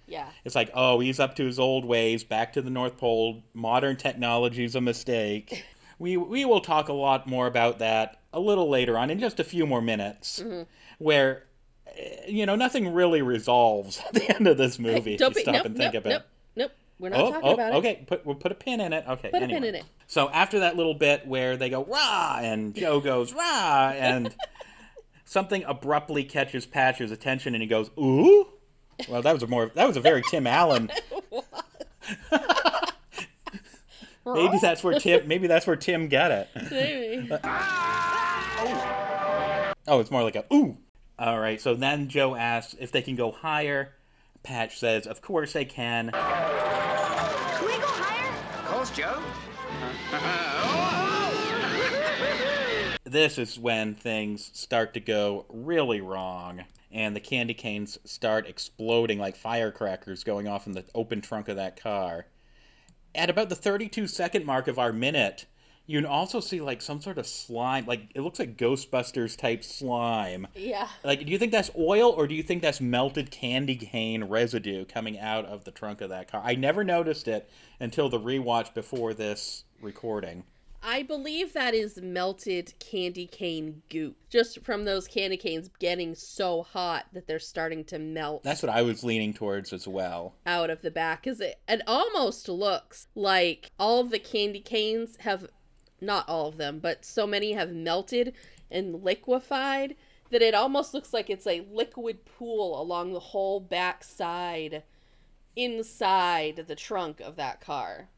Yeah. 0.08 0.30
It's 0.44 0.54
like, 0.54 0.70
oh, 0.75 1.00
he's 1.00 1.20
up 1.20 1.36
to 1.38 1.46
his 1.46 1.58
old 1.58 1.84
ways, 1.86 2.24
back 2.24 2.54
to 2.54 2.62
the 2.62 2.70
North 2.70 2.98
Pole. 2.98 3.42
Modern 3.56 3.96
technology's 3.96 4.75
a 4.75 4.82
mistake. 4.82 5.63
we 5.98 6.15
we 6.18 6.46
will 6.46 6.62
talk 6.62 6.89
a 6.89 6.94
lot 6.94 7.25
more 7.25 7.48
about 7.48 7.80
that 7.80 8.20
a 8.34 8.39
little 8.39 8.70
later 8.70 8.98
on 9.00 9.10
in 9.10 9.18
just 9.18 9.39
a 9.39 9.44
few 9.44 9.65
more 9.65 9.82
minutes, 9.82 10.42
Mm-hmm. 10.42 10.63
where 11.00 11.44
you 12.28 12.46
know 12.46 12.56
nothing 12.56 12.94
really 12.94 13.22
resolves 13.22 14.00
at 14.08 14.14
the 14.14 14.36
end 14.36 14.48
of 14.48 14.58
this 14.58 14.80
movie. 14.80 15.14
if 15.14 15.20
Don't 15.20 15.32
you 15.32 15.36
be, 15.36 15.42
stop 15.42 15.56
nope, 15.56 15.66
and 15.66 15.78
think 15.78 15.94
nope, 15.94 16.04
about 16.06 16.12
it. 16.12 16.14
nope, 16.14 16.24
nope. 16.56 16.72
We're 16.98 17.10
not 17.10 17.20
Oh, 17.20 17.32
talking 17.32 17.50
oh, 17.50 17.54
about 17.54 17.74
it. 17.74 17.78
okay. 17.78 18.04
Put 18.08 18.25
we'll 18.25 18.36
put 18.36 18.52
a 18.52 18.56
pin 18.56 18.80
in 18.80 18.94
it. 18.94 19.04
Okay. 19.08 19.30
Put 19.30 19.44
a 19.44 19.48
pin 19.48 19.64
in 19.64 19.75
it. 19.75 19.84
So 20.08 20.30
after 20.30 20.60
that 20.60 20.78
little 20.78 20.94
bit 20.94 21.28
where 21.28 21.58
they 21.58 21.70
go 21.70 21.84
rah 21.84 22.40
and 22.42 22.74
Joe 22.74 23.00
goes 23.02 23.34
rah 23.34 23.92
and 23.96 24.34
something 25.25 25.64
abruptly 25.66 26.24
catches 26.24 26.66
Patcher's 26.66 27.12
attention 27.12 27.54
and 27.54 27.62
he 27.62 27.68
goes 27.68 27.90
ooh. 28.00 28.48
Well, 29.10 29.22
that 29.22 29.34
was 29.34 29.44
a 29.44 29.48
more 29.48 29.72
that 29.75 29.86
was 29.88 29.98
a 29.98 30.02
very 30.02 30.22
Tim 30.30 30.48
Allen. 30.48 30.90
maybe 34.25 34.58
that's 34.60 34.84
where 34.84 34.98
Tim 35.00 35.28
maybe 35.28 35.48
that's 35.48 35.68
where 35.68 35.75
Tim 35.75 36.08
got 36.08 36.32
it. 36.32 36.48
Maybe. 36.72 37.30
Oh, 39.88 40.00
it's 40.00 40.10
more 40.12 40.24
like 40.24 40.36
a 40.36 40.46
ooh. 40.54 40.78
All 41.17 41.39
right. 41.39 41.62
So 41.62 41.75
then 41.75 42.10
Joe 42.10 42.36
asks 42.36 42.75
if 42.79 42.91
they 42.91 43.01
can 43.01 43.15
go 43.15 43.31
higher. 43.31 43.93
Patch 44.43 44.77
says, 44.77 45.07
"Of 45.07 45.22
course 45.22 45.53
they 45.53 45.65
can." 45.65 46.12
Can 46.12 47.65
we 47.65 47.74
go 47.74 47.88
higher? 47.88 48.34
Of 48.60 48.65
course, 48.65 48.91
Joe. 48.91 49.22
this 53.05 53.38
is 53.38 53.57
when 53.57 53.95
things 53.95 54.51
start 54.53 54.93
to 54.93 55.00
go 55.00 55.45
really 55.50 56.01
wrong 56.01 56.63
and 56.91 57.15
the 57.15 57.19
candy 57.19 57.53
canes 57.53 57.98
start 58.03 58.48
exploding 58.48 59.19
like 59.19 59.36
firecrackers 59.36 60.24
going 60.24 60.48
off 60.48 60.65
in 60.67 60.74
the 60.74 60.84
open 60.93 61.22
trunk 61.22 61.48
of 61.48 61.55
that 61.55 61.81
car 61.81 62.25
at 63.13 63.29
about 63.29 63.50
the 63.50 63.55
32 63.55 64.07
second 64.07 64.45
mark 64.45 64.67
of 64.67 64.77
our 64.77 64.91
minute 64.91 65.45
you 65.88 66.00
can 66.00 66.06
also 66.06 66.39
see 66.39 66.62
like 66.62 66.82
some 66.82 67.00
sort 67.01 67.18
of 67.18 67.27
slime 67.27 67.86
like 67.86 68.10
it 68.15 68.22
looks 68.22 68.39
like 68.39 68.58
ghostbusters 68.58 69.38
type 69.38 69.63
slime 69.63 70.48
Yeah. 70.56 70.88
like 71.04 71.25
do 71.25 71.32
you 71.32 71.38
think 71.38 71.51
that's 71.51 71.70
oil 71.77 72.10
or 72.12 72.27
do 72.27 72.34
you 72.36 72.44
think 72.44 72.62
that's 72.62 72.82
melted 72.82 73.32
candy 73.32 73.75
cane 73.75 74.24
residue 74.25 74.86
coming 74.86 75.20
out 75.20 75.46
of 75.46 75.63
the 75.63 75.72
trunk 75.72 76.01
of 76.01 76.10
that 76.10 76.32
car 76.32 76.42
i 76.44 76.56
never 76.56 76.84
noticed 76.84 77.27
it 77.27 77.50
until 77.80 78.10
the 78.10 78.20
rewatch 78.20 78.74
before 78.74 79.13
this 79.13 79.63
recording 79.82 80.44
I 80.88 81.01
believe 81.01 81.54
that 81.54 81.74
is 81.74 82.00
melted 82.00 82.75
candy 82.77 83.25
cane 83.25 83.82
goop. 83.89 84.18
Just 84.30 84.63
from 84.63 84.86
those 84.86 85.08
candy 85.08 85.36
canes 85.36 85.68
getting 85.80 86.13
so 86.13 86.62
hot 86.62 87.08
that 87.12 87.25
they're 87.25 87.39
starting 87.39 87.84
to 87.86 87.98
melt 87.98 88.44
that's 88.44 88.62
what 88.62 88.70
i 88.72 88.84
was 88.84 89.04
leaning 89.04 89.34
towards 89.34 89.74
as 89.74 89.88
well 89.88 90.36
out 90.46 90.70
of 90.70 90.84
the 90.84 90.92
back. 90.92 91.24
Cause 91.24 91.42
it, 91.42 91.60
it 91.68 91.82
almost 91.88 92.48
looks 92.48 93.08
like 93.15 93.72
all 93.80 94.00
of 94.01 94.12
the 94.12 94.20
candy 94.20 94.60
canes 94.60 95.18
have, 95.22 95.48
not 96.06 96.30
all 96.30 96.48
of 96.48 96.58
them, 96.58 96.80
but 96.80 97.04
so 97.04 97.26
many 97.26 97.54
have 97.54 97.72
melted 97.72 98.34
and 98.72 99.04
liquefied 99.04 99.96
that 100.32 100.42
it 100.42 100.54
almost 100.54 100.94
looks 100.94 101.14
like 101.14 101.30
it's 101.30 101.48
a 101.48 101.66
liquid 101.72 102.26
pool 102.26 102.80
along 102.82 103.14
the 103.14 103.20
whole 103.20 103.60
back 103.60 104.04
side 104.04 104.84
inside 105.56 106.66
the 106.68 106.76
trunk 106.76 107.22
of 107.22 107.36
that 107.36 107.62
car. 107.62 108.10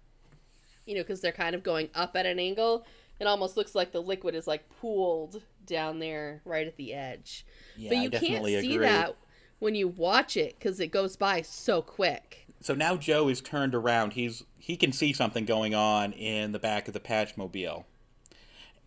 You 0.86 0.96
know, 0.96 1.02
because 1.02 1.22
they're 1.22 1.32
kind 1.32 1.54
of 1.54 1.64
going 1.64 1.90
up 1.94 2.16
at 2.16 2.26
an 2.26 2.40
angle. 2.40 2.86
It 3.20 3.28
almost 3.28 3.58
looks 3.58 3.76
like 3.76 3.92
the 3.92 4.02
liquid 4.02 4.36
is 4.36 4.48
like 4.48 4.70
pooled 4.80 5.42
down 5.66 6.00
there 6.00 6.42
right 6.46 6.66
at 6.66 6.78
the 6.78 6.94
edge. 6.94 7.46
Yeah, 7.76 7.90
but 7.90 7.98
you 7.98 8.10
can't 8.10 8.46
see 8.46 8.76
agree. 8.76 8.78
that 8.78 9.16
when 9.60 9.76
you 9.76 9.88
watch 9.88 10.38
it 10.38 10.56
because 10.58 10.80
it 10.80 10.88
goes 10.88 11.16
by 11.16 11.42
so 11.42 11.82
quick. 11.82 12.47
So 12.62 12.74
now 12.74 12.96
Joe 12.98 13.28
is 13.30 13.42
turned 13.42 13.76
around. 13.76 14.14
He's 14.14 14.44
he 14.58 14.76
can 14.78 14.92
see 14.92 15.14
something 15.14 15.46
going 15.46 15.74
on 15.76 16.14
in 16.14 16.52
the 16.52 16.60
back 16.60 16.88
of 16.88 16.94
the 16.94 17.00
Patchmobile. 17.00 17.86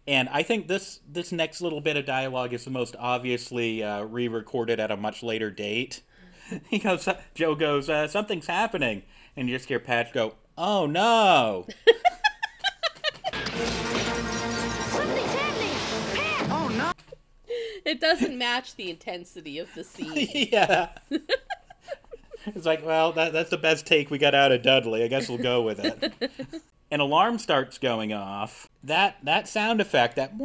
And 0.07 0.29
I 0.31 0.43
think 0.43 0.67
this 0.69 1.01
this 1.09 1.33
next 1.33 1.61
little 1.61 1.81
bit 1.81 1.97
of 1.97 2.05
dialogue 2.05 2.53
is 2.53 2.65
the 2.65 2.71
most 2.71 2.97
obviously 2.99 3.83
uh, 3.83 4.03
re-recorded 4.03 4.81
at 4.81 4.91
a 4.91 4.97
much 4.97 5.23
later 5.23 5.51
date. 5.51 6.03
He 6.69 6.81
goes, 6.81 7.09
Joe 7.37 7.55
goes, 7.55 7.89
uh, 7.89 8.09
something's 8.09 8.49
happening, 8.49 9.05
and 9.37 9.49
you 9.49 9.55
just 9.57 9.69
hear 9.69 9.79
Patch 9.79 10.13
go, 10.13 10.35
"Oh 10.59 10.87
no!" 10.87 11.65
Something's 14.91 15.33
happening. 15.33 15.75
Pat! 16.13 16.51
Oh, 16.51 16.69
no. 16.69 16.93
It 17.85 18.01
doesn't 18.01 18.37
match 18.37 18.75
the 18.75 18.91
intensity 18.91 19.59
of 19.59 19.73
the 19.75 19.85
scene. 19.85 20.29
yeah. 20.53 20.89
it's 22.47 22.67
like, 22.67 22.85
well, 22.85 23.13
that, 23.13 23.33
that's 23.33 23.51
the 23.51 23.59
best 23.59 23.87
take 23.87 24.11
we 24.11 24.19
got 24.19 24.35
out 24.35 24.53
of 24.53 24.63
Dudley. 24.63 25.03
I 25.03 25.09
guess 25.09 25.29
we'll 25.29 25.39
go 25.39 25.63
with 25.63 25.81
it. 25.85 26.13
An 26.91 27.01
alarm 27.01 27.39
starts 27.39 27.79
going 27.79 28.13
off. 28.13 28.69
That 28.83 29.19
that 29.23 29.47
sound 29.47 29.81
effect, 29.81 30.17
that 30.17 30.37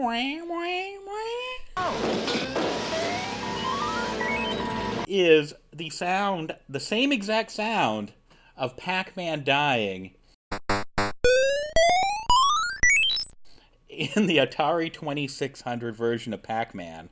is 5.07 5.53
the 5.73 5.89
sound, 5.89 6.55
the 6.69 6.79
same 6.79 7.11
exact 7.11 7.51
sound 7.51 8.13
of 8.55 8.77
Pac-Man 8.77 9.43
dying 9.43 10.13
in 13.89 14.27
the 14.27 14.37
Atari 14.37 14.91
2600 14.91 15.95
version 15.95 16.33
of 16.33 16.43
Pac-Man. 16.43 17.09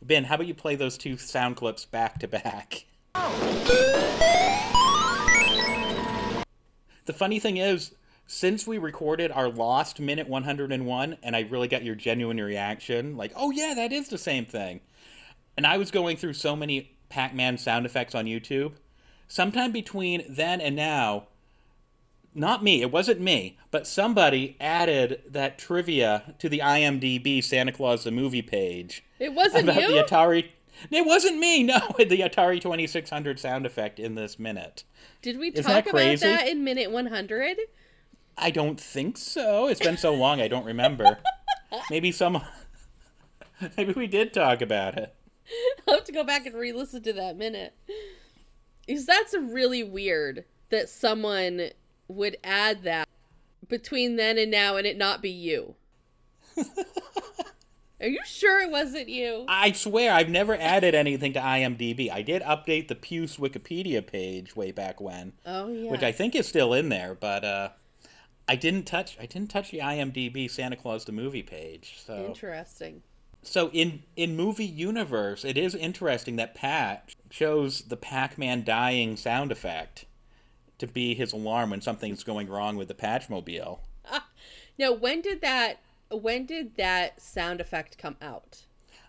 Ben, 0.00 0.24
how 0.24 0.36
about 0.36 0.46
you 0.46 0.54
play 0.54 0.76
those 0.76 0.96
two 0.96 1.16
sound 1.16 1.56
clips 1.56 1.84
back 1.84 2.20
to 2.20 2.28
back? 2.28 2.84
The 7.06 7.12
funny 7.12 7.38
thing 7.38 7.56
is, 7.56 7.92
since 8.26 8.66
we 8.66 8.78
recorded 8.78 9.30
our 9.30 9.48
lost 9.48 10.00
minute 10.00 10.28
101, 10.28 11.16
and 11.22 11.36
I 11.36 11.40
really 11.42 11.68
got 11.68 11.84
your 11.84 11.94
genuine 11.94 12.40
reaction, 12.40 13.16
like, 13.16 13.32
oh 13.36 13.52
yeah, 13.52 13.74
that 13.76 13.92
is 13.92 14.08
the 14.08 14.18
same 14.18 14.44
thing. 14.44 14.80
And 15.56 15.66
I 15.66 15.78
was 15.78 15.90
going 15.92 16.16
through 16.16 16.32
so 16.32 16.56
many 16.56 16.96
Pac 17.08 17.34
Man 17.34 17.56
sound 17.58 17.86
effects 17.86 18.14
on 18.14 18.24
YouTube. 18.24 18.72
Sometime 19.28 19.70
between 19.72 20.24
then 20.28 20.60
and 20.60 20.74
now, 20.74 21.28
not 22.34 22.62
me, 22.62 22.82
it 22.82 22.90
wasn't 22.92 23.20
me, 23.20 23.56
but 23.70 23.86
somebody 23.86 24.56
added 24.60 25.22
that 25.30 25.58
trivia 25.58 26.34
to 26.38 26.48
the 26.48 26.58
IMDb 26.58 27.42
Santa 27.42 27.72
Claus 27.72 28.04
the 28.04 28.10
movie 28.10 28.42
page 28.42 29.02
It 29.18 29.32
wasn't 29.32 29.68
about 29.68 29.80
you. 29.80 29.94
the 29.94 30.02
Atari. 30.02 30.48
It 30.90 31.06
wasn't 31.06 31.38
me, 31.38 31.62
no, 31.62 31.78
the 31.98 32.20
Atari 32.20 32.60
2600 32.60 33.38
sound 33.38 33.66
effect 33.66 33.98
in 33.98 34.14
this 34.14 34.38
minute. 34.38 34.84
Did 35.22 35.38
we 35.38 35.48
Isn't 35.48 35.64
talk 35.64 35.72
that 35.72 35.80
about 35.84 35.90
crazy? 35.90 36.26
that 36.26 36.48
in 36.48 36.64
minute 36.64 36.90
100? 36.90 37.56
I 38.38 38.50
don't 38.50 38.80
think 38.80 39.16
so. 39.16 39.66
It's 39.68 39.80
been 39.80 39.96
so 39.96 40.12
long, 40.14 40.40
I 40.40 40.48
don't 40.48 40.66
remember. 40.66 41.18
Maybe 41.90 42.12
some. 42.12 42.42
Maybe 43.76 43.92
we 43.92 44.06
did 44.06 44.32
talk 44.34 44.60
about 44.60 44.96
it. 44.98 45.14
I'll 45.88 45.94
have 45.94 46.04
to 46.04 46.12
go 46.12 46.24
back 46.24 46.44
and 46.46 46.54
re-listen 46.54 47.02
to 47.04 47.12
that 47.14 47.36
minute. 47.36 47.74
Because 48.86 49.06
that's 49.06 49.34
really 49.34 49.82
weird 49.82 50.44
that 50.70 50.88
someone 50.88 51.70
would 52.08 52.36
add 52.44 52.82
that 52.82 53.08
between 53.68 54.16
then 54.16 54.38
and 54.38 54.50
now 54.50 54.76
and 54.76 54.86
it 54.86 54.96
not 54.98 55.22
be 55.22 55.30
you. 55.30 55.74
Are 58.00 58.08
you 58.08 58.20
sure 58.26 58.60
it 58.60 58.70
wasn't 58.70 59.08
you? 59.08 59.44
I 59.48 59.72
swear 59.72 60.12
I've 60.12 60.28
never 60.28 60.54
added 60.54 60.94
anything 60.94 61.32
to 61.32 61.40
IMDb. 61.40 62.10
I 62.10 62.20
did 62.22 62.42
update 62.42 62.88
the 62.88 62.94
Puce 62.94 63.38
Wikipedia 63.38 64.06
page 64.06 64.54
way 64.54 64.70
back 64.70 65.00
when, 65.00 65.32
Oh 65.46 65.68
yeah. 65.68 65.90
which 65.90 66.02
I 66.02 66.12
think 66.12 66.34
is 66.34 66.46
still 66.46 66.74
in 66.74 66.90
there, 66.90 67.14
but 67.14 67.42
uh, 67.44 67.68
I 68.46 68.56
didn't 68.56 68.84
touch. 68.84 69.16
I 69.18 69.24
didn't 69.26 69.50
touch 69.50 69.70
the 69.70 69.78
IMDb 69.78 70.50
Santa 70.50 70.76
Claus 70.76 71.04
the 71.06 71.12
movie 71.12 71.42
page. 71.42 71.96
So, 72.04 72.26
Interesting. 72.26 73.02
so 73.42 73.70
in 73.72 74.02
in 74.14 74.36
movie 74.36 74.66
universe, 74.66 75.42
it 75.44 75.56
is 75.56 75.74
interesting 75.74 76.36
that 76.36 76.54
Patch 76.54 77.16
chose 77.30 77.82
the 77.82 77.96
Pac-Man 77.96 78.62
dying 78.64 79.16
sound 79.16 79.50
effect 79.50 80.04
to 80.78 80.86
be 80.86 81.14
his 81.14 81.32
alarm 81.32 81.70
when 81.70 81.80
something's 81.80 82.22
going 82.24 82.48
wrong 82.50 82.76
with 82.76 82.88
the 82.88 82.94
Patchmobile. 82.94 83.78
Now, 84.78 84.92
when 84.92 85.22
did 85.22 85.40
that 85.40 85.78
when 86.10 86.46
did 86.46 86.76
that 86.76 87.20
sound 87.20 87.60
effect 87.60 87.98
come 87.98 88.16
out? 88.20 88.62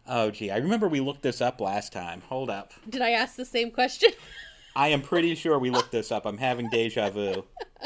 Oh, 0.08 0.32
gee, 0.32 0.52
I 0.52 0.58
remember 0.58 0.88
we 0.88 1.02
looked 1.02 1.22
this 1.22 1.42
up 1.42 1.60
last 1.60 1.92
time. 1.92 2.22
Hold 2.30 2.50
up. 2.50 2.74
Did 2.90 3.02
I 3.02 3.12
ask 3.12 3.36
the 3.36 3.46
same 3.46 3.72
question? 3.72 4.12
I 4.76 4.90
am 4.90 5.02
pretty 5.02 5.36
sure 5.36 5.58
we 5.60 5.70
looked 5.70 5.92
this 5.92 6.12
up. 6.12 6.26
I'm 6.26 6.38
having 6.38 6.70
deja 6.70 7.10
vu. 7.10 7.46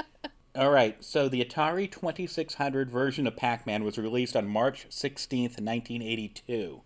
All 0.56 0.70
right, 0.70 1.02
so 1.02 1.30
the 1.30 1.44
Atari 1.44 1.90
2600 1.90 2.92
version 2.92 3.26
of 3.26 3.38
Pac 3.38 3.66
Man 3.66 3.86
was 3.86 3.98
released 3.98 4.36
on 4.36 4.48
March 4.48 4.88
16th, 4.90 5.62
1982. 5.62 6.82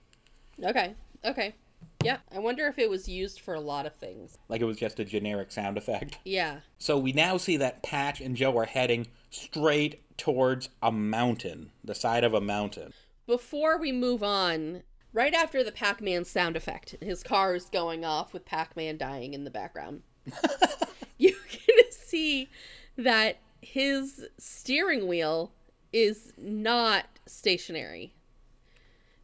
okay. 0.63 0.93
Okay. 1.25 1.55
Yeah. 2.03 2.17
I 2.31 2.37
wonder 2.37 2.67
if 2.67 2.77
it 2.77 2.89
was 2.89 3.09
used 3.09 3.41
for 3.41 3.55
a 3.55 3.59
lot 3.59 3.87
of 3.87 3.95
things. 3.95 4.37
Like 4.47 4.61
it 4.61 4.65
was 4.65 4.77
just 4.77 4.99
a 4.99 5.05
generic 5.05 5.51
sound 5.51 5.77
effect. 5.77 6.19
Yeah. 6.23 6.59
So 6.77 6.99
we 6.99 7.11
now 7.13 7.37
see 7.37 7.57
that 7.57 7.81
Patch 7.81 8.21
and 8.21 8.35
Joe 8.35 8.55
are 8.59 8.65
heading 8.65 9.07
straight 9.31 10.03
towards 10.17 10.69
a 10.81 10.91
mountain, 10.91 11.71
the 11.83 11.95
side 11.95 12.23
of 12.23 12.33
a 12.33 12.41
mountain. 12.41 12.93
Before 13.27 13.77
we 13.77 13.91
move 13.91 14.23
on, 14.23 14.83
right 15.13 15.33
after 15.33 15.63
the 15.63 15.71
Pac-Man 15.71 16.25
sound 16.25 16.55
effect, 16.55 16.95
his 17.01 17.23
car 17.23 17.55
is 17.55 17.65
going 17.65 18.05
off 18.05 18.33
with 18.33 18.45
Pac-Man 18.45 18.97
dying 18.97 19.33
in 19.33 19.43
the 19.43 19.51
background. 19.51 20.03
you 21.17 21.35
can 21.49 21.91
see 21.91 22.49
that 22.97 23.37
his 23.61 24.27
steering 24.37 25.07
wheel 25.07 25.51
is 25.91 26.33
not 26.37 27.05
stationary. 27.25 28.13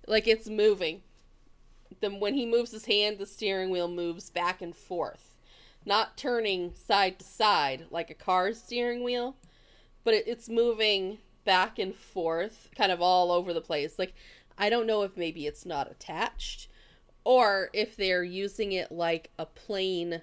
Like 0.08 0.28
it's 0.28 0.50
moving. 0.50 1.02
Then 2.00 2.20
when 2.20 2.34
he 2.34 2.46
moves 2.46 2.72
his 2.72 2.86
hand, 2.86 3.20
the 3.20 3.26
steering 3.26 3.70
wheel 3.70 3.88
moves 3.88 4.30
back 4.30 4.62
and 4.62 4.76
forth. 4.76 5.38
Not 5.86 6.18
turning 6.18 6.74
side 6.76 7.20
to 7.20 7.26
side 7.26 7.86
like 7.92 8.10
a 8.10 8.16
car's 8.16 8.62
steering 8.62 9.04
wheel, 9.04 9.36
but 10.04 10.14
it, 10.14 10.28
it's 10.28 10.50
moving 10.50 11.20
back 11.44 11.80
and 11.80 11.96
forth, 11.96 12.70
kind 12.76 12.92
of 12.92 13.02
all 13.02 13.32
over 13.32 13.54
the 13.54 13.62
place. 13.62 13.98
Like, 13.98 14.14
I 14.58 14.70
don't 14.70 14.88
know 14.88 15.04
if 15.04 15.18
maybe 15.18 15.48
it's 15.48 15.66
not 15.66 15.90
attached 15.90 16.68
or 17.24 17.70
if 17.74 17.96
they're 17.96 18.24
using 18.24 18.72
it 18.72 18.92
like 18.92 19.32
a 19.38 19.46
plane 19.46 20.22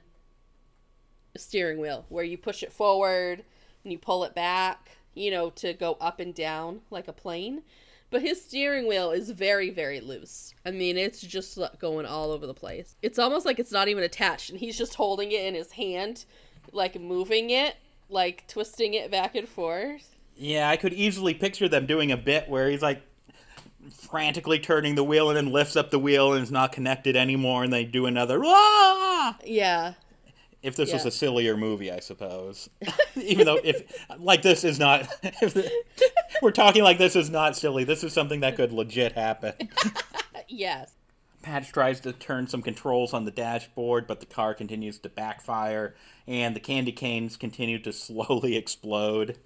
steering 1.36 1.78
wheel 1.80 2.06
where 2.08 2.24
you 2.24 2.36
push 2.36 2.62
it 2.62 2.72
forward 2.72 3.44
and 3.84 3.92
you 3.92 3.98
pull 3.98 4.24
it 4.24 4.34
back, 4.34 4.98
you 5.14 5.30
know, 5.30 5.50
to 5.50 5.72
go 5.72 5.96
up 6.00 6.20
and 6.20 6.34
down 6.34 6.80
like 6.90 7.08
a 7.08 7.12
plane. 7.12 7.62
But 8.10 8.22
his 8.22 8.42
steering 8.42 8.88
wheel 8.88 9.10
is 9.10 9.30
very, 9.30 9.68
very 9.68 10.00
loose. 10.00 10.54
I 10.64 10.70
mean, 10.70 10.96
it's 10.96 11.20
just 11.20 11.58
going 11.78 12.06
all 12.06 12.30
over 12.30 12.46
the 12.46 12.54
place. 12.54 12.96
It's 13.02 13.18
almost 13.18 13.44
like 13.44 13.58
it's 13.58 13.72
not 13.72 13.88
even 13.88 14.02
attached, 14.02 14.48
and 14.48 14.58
he's 14.58 14.78
just 14.78 14.94
holding 14.94 15.30
it 15.30 15.44
in 15.44 15.54
his 15.54 15.72
hand, 15.72 16.24
like 16.72 16.98
moving 16.98 17.50
it, 17.50 17.76
like 18.08 18.46
twisting 18.46 18.94
it 18.94 19.10
back 19.10 19.34
and 19.34 19.48
forth. 19.48 20.16
Yeah, 20.36 20.68
I 20.68 20.76
could 20.76 20.92
easily 20.92 21.34
picture 21.34 21.68
them 21.68 21.86
doing 21.86 22.12
a 22.12 22.16
bit 22.16 22.48
where 22.48 22.70
he's 22.70 22.82
like 22.82 23.02
frantically 23.90 24.58
turning 24.58 24.94
the 24.94 25.04
wheel 25.04 25.28
and 25.30 25.36
then 25.36 25.52
lifts 25.52 25.76
up 25.76 25.90
the 25.90 25.98
wheel 25.98 26.32
and 26.32 26.42
it's 26.42 26.50
not 26.50 26.72
connected 26.72 27.16
anymore, 27.16 27.64
and 27.64 27.72
they 27.72 27.84
do 27.84 28.06
another. 28.06 28.40
Ah! 28.44 29.36
Yeah. 29.44 29.94
If 30.60 30.74
this 30.74 30.92
was 30.92 31.06
a 31.06 31.10
sillier 31.10 31.56
movie, 31.56 31.90
I 31.92 32.00
suppose. 32.00 32.68
Even 33.16 33.46
though, 33.46 33.60
if 33.62 33.82
like 34.18 34.42
this 34.42 34.64
is 34.64 34.78
not, 34.78 35.08
if 35.22 35.54
the, 35.54 35.70
we're 36.42 36.50
talking 36.50 36.82
like 36.82 36.98
this 36.98 37.14
is 37.14 37.30
not 37.30 37.56
silly. 37.56 37.84
This 37.84 38.02
is 38.02 38.12
something 38.12 38.40
that 38.40 38.56
could 38.56 38.72
legit 38.72 39.12
happen. 39.12 39.54
Yes. 40.50 40.94
Patch 41.48 41.72
tries 41.72 41.98
to 42.00 42.12
turn 42.12 42.46
some 42.46 42.61
controls 42.61 43.14
on 43.14 43.24
the 43.24 43.30
dashboard, 43.30 44.06
but 44.06 44.20
the 44.20 44.26
car 44.26 44.52
continues 44.52 44.98
to 44.98 45.08
backfire, 45.08 45.94
and 46.26 46.54
the 46.54 46.61
candy 46.61 46.92
canes 46.92 47.38
continue 47.38 47.78
to 47.78 47.90
slowly 47.94 48.54
explode. 48.54 49.38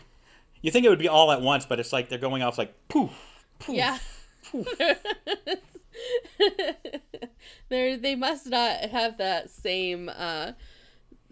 You 0.62 0.72
think 0.72 0.84
it 0.84 0.88
would 0.88 0.98
be 0.98 1.06
all 1.06 1.30
at 1.30 1.40
once, 1.40 1.64
but 1.64 1.78
it's 1.78 1.92
like 1.92 2.08
they're 2.08 2.18
going 2.18 2.42
off 2.42 2.58
like 2.58 2.74
poof, 2.88 3.12
poof. 3.60 3.76
Yeah. 3.76 3.98
they 7.68 7.94
they 7.94 8.16
must 8.16 8.46
not 8.48 8.80
have 8.80 9.18
that 9.18 9.48
same 9.48 10.08
uh 10.08 10.52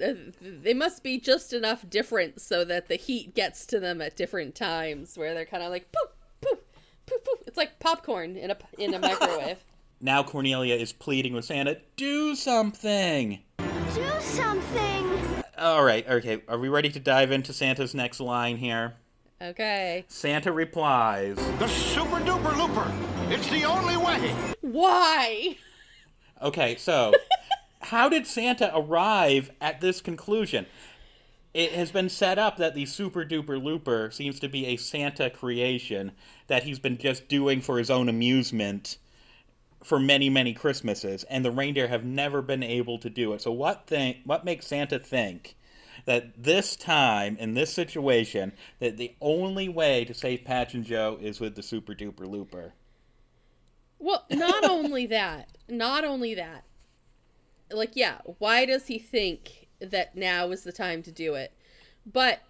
uh, 0.01 0.15
they 0.41 0.73
must 0.73 1.03
be 1.03 1.19
just 1.19 1.53
enough 1.53 1.85
different 1.91 2.41
so 2.41 2.65
that 2.65 2.87
the 2.87 2.95
heat 2.95 3.35
gets 3.35 3.67
to 3.67 3.81
them 3.81 4.01
at 4.01 4.17
different 4.17 4.55
times 4.55 5.19
where 5.19 5.35
they're 5.35 5.45
kind 5.45 5.65
of 5.65 5.71
like 5.71 5.91
poof 5.91 6.13
poof 6.41 6.61
poof 7.07 7.25
poof 7.25 7.43
it's 7.49 7.57
like 7.57 7.81
popcorn 7.81 8.37
in 8.37 8.53
a 8.53 8.57
in 8.79 8.95
a 8.95 8.99
microwave 9.01 9.65
Now 10.03 10.23
Cornelia 10.23 10.77
is 10.77 10.95
pleading 10.95 11.35
with 11.35 11.45
Santa, 11.45 11.77
do 11.97 12.35
something. 12.35 13.41
Do 13.59 14.11
something. 14.21 15.21
All 15.59 15.85
right, 15.85 16.09
okay. 16.09 16.43
Are 16.49 16.59
we 16.59 16.71
ready 16.71 16.89
to 16.89 16.99
dive 16.99 17.31
into 17.31 17.53
Santa's 17.53 17.95
next 17.95 18.19
line 18.19 18.57
here? 18.57 18.95
okay 19.43 20.05
Santa 20.09 20.53
replies, 20.53 21.37
The 21.59 21.69
super 21.69 22.17
duper 22.21 22.57
looper. 22.57 22.91
It's 23.33 23.49
the 23.51 23.65
only 23.65 23.97
way. 23.99 24.35
why 24.63 25.57
Okay, 26.41 26.77
so 26.77 27.13
how 27.83 28.09
did 28.09 28.27
Santa 28.27 28.75
arrive 28.75 29.51
at 29.61 29.83
this 29.83 30.01
conclusion? 30.01 30.65
It 31.53 31.73
has 31.73 31.91
been 31.91 32.09
set 32.09 32.39
up 32.39 32.57
that 32.57 32.75
the 32.75 32.87
Super 32.87 33.25
Duper 33.25 33.63
Looper 33.63 34.11
seems 34.13 34.39
to 34.39 34.49
be 34.49 34.67
a 34.67 34.77
Santa 34.77 35.29
creation 35.29 36.13
that 36.47 36.63
he's 36.63 36.79
been 36.79 36.97
just 36.97 37.29
doing 37.29 37.61
for 37.61 37.77
his 37.77 37.91
own 37.91 38.09
amusement 38.09 38.99
for 39.83 39.99
many, 39.99 40.29
many 40.29 40.53
Christmases, 40.53 41.25
and 41.25 41.45
the 41.45 41.51
reindeer 41.51 41.89
have 41.89 42.05
never 42.05 42.43
been 42.43 42.63
able 42.63 42.99
to 42.99 43.11
do 43.11 43.33
it. 43.33 43.41
So 43.41 43.53
what 43.53 43.87
think 43.87 44.19
what 44.25 44.45
makes 44.45 44.67
Santa 44.67 44.99
think 44.99 45.57
that 46.07 46.43
this 46.43 46.77
time 46.77 47.37
in 47.39 47.55
this 47.55 47.73
situation 47.73 48.53
that 48.79 48.97
the 48.97 49.15
only 49.21 49.69
way 49.69 50.05
to 50.05 50.15
save 50.15 50.45
Patch 50.45 50.75
and 50.75 50.85
Joe 50.85 51.19
is 51.21 51.41
with 51.41 51.55
the 51.55 51.63
Super 51.63 51.95
Duper 51.95 52.29
Looper? 52.29 52.75
Well, 53.99 54.25
not 54.31 54.69
only 54.69 55.07
that, 55.07 55.49
not 55.69 56.05
only 56.05 56.35
that. 56.35 56.65
Like, 57.71 57.93
yeah, 57.95 58.19
why 58.39 58.65
does 58.65 58.87
he 58.87 58.99
think 58.99 59.69
that 59.79 60.17
now 60.17 60.51
is 60.51 60.65
the 60.65 60.73
time 60.73 61.03
to 61.05 61.13
do 61.13 61.35
it? 61.35 61.53
But 62.11 62.41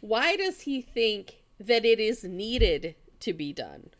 why 0.00 0.36
does 0.36 0.60
he 0.62 0.80
think 0.80 1.42
that 1.58 1.84
it 1.84 1.98
is 1.98 2.24
needed 2.24 2.94
to 3.20 3.32
be 3.32 3.52
done? 3.52 3.90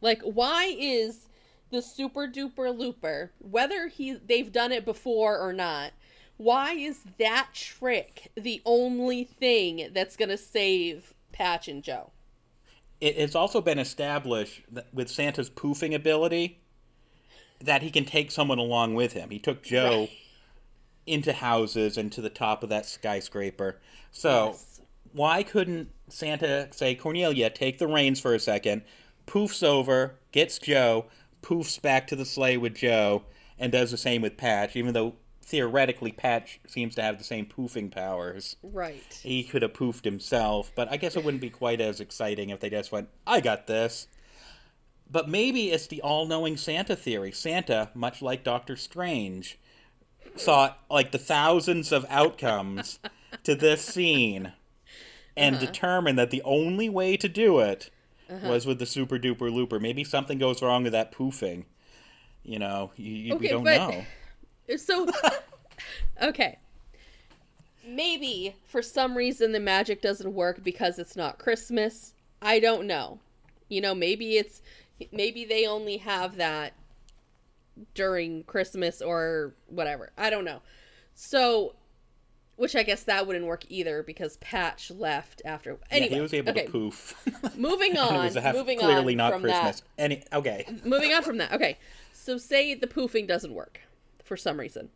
Like, 0.00 0.20
why 0.22 0.74
is 0.78 1.28
the 1.72 1.82
super 1.82 2.28
duper 2.28 2.76
looper, 2.76 3.32
whether 3.40 3.88
he 3.88 4.12
they've 4.12 4.52
done 4.52 4.70
it 4.70 4.84
before 4.84 5.38
or 5.38 5.52
not, 5.52 5.92
why 6.36 6.72
is 6.74 7.00
that 7.18 7.48
trick 7.54 8.30
the 8.36 8.62
only 8.64 9.24
thing 9.24 9.88
that's 9.92 10.16
gonna 10.16 10.36
save 10.38 11.14
Patch 11.32 11.66
and 11.66 11.82
Joe? 11.82 12.10
it, 13.00 13.16
it's 13.16 13.34
also 13.34 13.60
been 13.60 13.80
established 13.80 14.62
that 14.70 14.86
with 14.94 15.08
Santa's 15.08 15.50
poofing 15.50 15.92
ability 15.94 16.60
that 17.60 17.82
he 17.82 17.90
can 17.90 18.04
take 18.04 18.30
someone 18.30 18.58
along 18.58 18.94
with 18.94 19.12
him. 19.14 19.30
He 19.30 19.38
took 19.40 19.62
Joe 19.62 20.00
Right. 20.00 20.10
into 21.06 21.32
houses 21.32 21.96
and 21.96 22.12
to 22.12 22.20
the 22.20 22.30
top 22.30 22.62
of 22.62 22.68
that 22.68 22.86
skyscraper. 22.86 23.80
So 24.12 24.48
Yes. 24.50 24.80
why 25.12 25.42
couldn't 25.42 25.90
Santa 26.08 26.68
say, 26.72 26.94
Cornelia, 26.94 27.50
take 27.50 27.78
the 27.78 27.86
reins 27.88 28.20
for 28.20 28.34
a 28.34 28.38
second, 28.40 28.82
poofs 29.26 29.62
over, 29.64 30.16
gets 30.32 30.58
Joe, 30.58 31.06
poofs 31.42 31.80
back 31.80 32.06
to 32.08 32.16
the 32.16 32.24
sleigh 32.24 32.56
with 32.56 32.74
Joe, 32.74 33.24
and 33.58 33.70
does 33.70 33.90
the 33.90 33.96
same 33.96 34.22
with 34.22 34.36
Patch, 34.36 34.76
even 34.76 34.94
though 34.94 35.16
theoretically, 35.44 36.12
Patch 36.12 36.60
seems 36.66 36.94
to 36.94 37.02
have 37.02 37.18
the 37.18 37.24
same 37.24 37.46
poofing 37.46 37.90
powers. 37.90 38.56
Right. 38.62 39.20
He 39.22 39.42
could 39.44 39.62
have 39.62 39.72
poofed 39.72 40.04
himself, 40.04 40.72
but 40.74 40.90
I 40.90 40.96
guess 40.96 41.16
it 41.16 41.24
wouldn't 41.24 41.40
be 41.40 41.50
quite 41.50 41.80
as 41.80 42.00
exciting 42.00 42.50
if 42.50 42.60
they 42.60 42.70
just 42.70 42.92
went, 42.92 43.08
I 43.26 43.40
got 43.40 43.66
this. 43.66 44.06
But 45.10 45.28
maybe 45.28 45.70
it's 45.70 45.88
the 45.88 46.00
all 46.00 46.26
knowing 46.26 46.56
Santa 46.56 46.96
theory. 46.96 47.32
Santa, 47.32 47.90
much 47.94 48.22
like 48.22 48.44
Doctor 48.44 48.76
Strange, 48.76 49.58
saw 50.36 50.74
like 50.88 51.12
the 51.12 51.18
thousands 51.18 51.92
of 51.92 52.06
outcomes 52.08 52.98
to 53.44 53.54
this 53.54 53.84
scene 53.84 54.52
and 55.36 55.56
uh-huh. 55.56 55.66
determined 55.66 56.18
that 56.18 56.30
the 56.30 56.42
only 56.42 56.88
way 56.88 57.16
to 57.18 57.28
do 57.28 57.58
it 57.58 57.90
Uh-huh. 58.32 58.48
was 58.48 58.66
with 58.66 58.78
the 58.78 58.86
super 58.86 59.18
duper 59.18 59.52
looper. 59.52 59.78
Maybe 59.78 60.04
something 60.04 60.38
goes 60.38 60.62
wrong 60.62 60.84
with 60.84 60.92
that 60.92 61.12
poofing. 61.12 61.64
You 62.42 62.58
know, 62.58 62.92
you, 62.96 63.12
you, 63.12 63.36
we 63.36 63.48
don't 63.48 63.64
but- 63.64 63.76
know. 63.76 64.04
So, 64.76 65.06
okay. 66.22 66.58
Maybe 67.86 68.54
for 68.64 68.80
some 68.80 69.16
reason 69.16 69.52
the 69.52 69.60
magic 69.60 70.00
doesn't 70.00 70.32
work 70.32 70.62
because 70.62 70.98
it's 70.98 71.16
not 71.16 71.38
Christmas. 71.38 72.14
I 72.40 72.58
don't 72.58 72.86
know. 72.86 73.18
You 73.68 73.80
know, 73.80 73.94
maybe 73.94 74.38
it's 74.38 74.62
maybe 75.10 75.44
they 75.44 75.66
only 75.66 75.98
have 75.98 76.36
that 76.36 76.74
during 77.94 78.44
Christmas 78.44 79.02
or 79.02 79.54
whatever. 79.66 80.12
I 80.16 80.30
don't 80.30 80.44
know. 80.44 80.62
So, 81.14 81.74
which 82.62 82.76
I 82.76 82.84
guess 82.84 83.02
that 83.02 83.26
wouldn't 83.26 83.44
work 83.44 83.64
either 83.70 84.04
because 84.04 84.36
Patch 84.36 84.88
left 84.92 85.42
after. 85.44 85.78
Anyway, 85.90 86.10
yeah, 86.10 86.14
he 86.14 86.20
was 86.20 86.32
able 86.32 86.50
okay. 86.52 86.66
to 86.66 86.70
poof. 86.70 87.20
Moving 87.58 87.98
on. 87.98 88.32
half, 88.36 88.54
moving 88.54 88.78
clearly 88.78 89.14
on 89.14 89.16
not 89.16 89.32
from 89.32 89.42
Christmas. 89.42 89.80
that 89.80 89.86
Any 89.98 90.22
okay. 90.32 90.64
moving 90.84 91.12
on 91.12 91.24
from 91.24 91.38
that. 91.38 91.52
Okay. 91.52 91.76
So 92.12 92.38
say 92.38 92.72
the 92.74 92.86
poofing 92.86 93.26
doesn't 93.26 93.52
work 93.52 93.80
for 94.22 94.36
some 94.36 94.60
reason. 94.60 94.90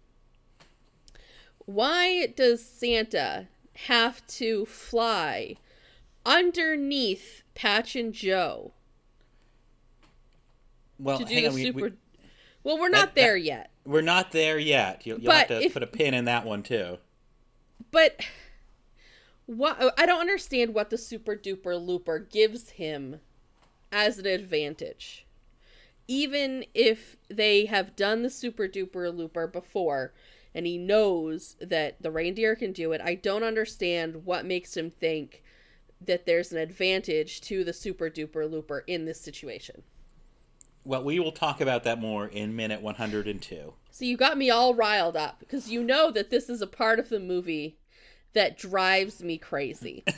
Why 1.65 2.27
does 2.27 2.65
Santa 2.65 3.49
have 3.75 4.25
to 4.29 4.65
fly 4.67 5.57
underneath 6.25 7.43
Patch 7.57 7.97
and 7.97 8.13
Joe 8.13 8.75
Well, 11.01 11.19
to 11.19 11.25
do 11.25 11.35
the 11.35 11.49
on, 11.49 11.55
we- 11.55 11.65
super 11.65 11.81
we, 11.87 11.93
Well, 12.63 12.79
we're 12.79 12.91
not 12.91 13.17
that- 13.17 13.21
there 13.21 13.37
yet. 13.37 13.71
we're 13.85 14.03
not 14.03 14.31
there 14.31 14.57
yet. 14.57 15.05
You'll, 15.05 15.19
you'll 15.19 15.33
have 15.33 15.49
to 15.49 15.61
if- 15.63 15.73
put 15.75 15.83
a 15.83 15.89
pin 15.89 16.15
in 16.15 16.27
that 16.27 16.45
one 16.47 16.63
too. 16.63 16.99
But 17.97 18.21
what 19.47 19.95
I 19.99 20.05
don't 20.05 20.21
understand 20.21 20.75
what 20.75 20.91
the 20.91 20.99
super 20.99 21.35
duper 21.35 21.83
looper 21.83 22.19
gives 22.19 22.73
him 22.73 23.21
as 23.91 24.19
an 24.19 24.27
advantage. 24.27 25.25
Even 26.07 26.67
if 26.75 27.17
they 27.31 27.65
have 27.65 27.97
done 27.97 28.21
the 28.21 28.29
super 28.29 28.69
duper 28.69 29.17
looper 29.17 29.47
before 29.47 30.13
and 30.55 30.67
he 30.67 30.77
knows 30.77 31.57
that 31.59 32.03
the 32.03 32.11
reindeer 32.11 32.55
can 32.55 32.73
do 32.73 32.93
it, 32.93 33.01
I 33.03 33.15
don't 33.15 33.43
understand 33.43 34.27
what 34.27 34.45
makes 34.45 34.77
him 34.77 34.91
think 34.91 35.43
that 35.99 36.27
there's 36.27 36.53
an 36.53 36.59
advantage 36.59 37.41
to 37.41 37.65
the 37.65 37.73
super 37.73 38.11
duper 38.11 38.51
looper 38.51 38.81
in 38.87 39.07
this 39.07 39.23
situation. 39.23 39.85
Well, 40.85 41.03
we 41.03 41.19
will 41.19 41.33
talk 41.33 41.63
about 41.63 41.83
that 41.85 41.99
more 41.99 42.27
in 42.27 42.55
minute 42.55 42.83
102. 42.83 43.73
So 43.91 44.05
you 44.05 44.19
got 44.19 44.37
me 44.37 44.51
all 44.51 44.75
riled 44.75 45.17
up 45.17 45.41
because 45.41 45.71
you 45.71 45.83
know 45.83 46.11
that 46.11 46.29
this 46.29 46.51
is 46.51 46.61
a 46.61 46.67
part 46.67 46.99
of 46.99 47.09
the 47.09 47.19
movie 47.19 47.79
that 48.37 48.57
drives 48.57 49.23
me 49.23 49.39
crazy. 49.39 50.05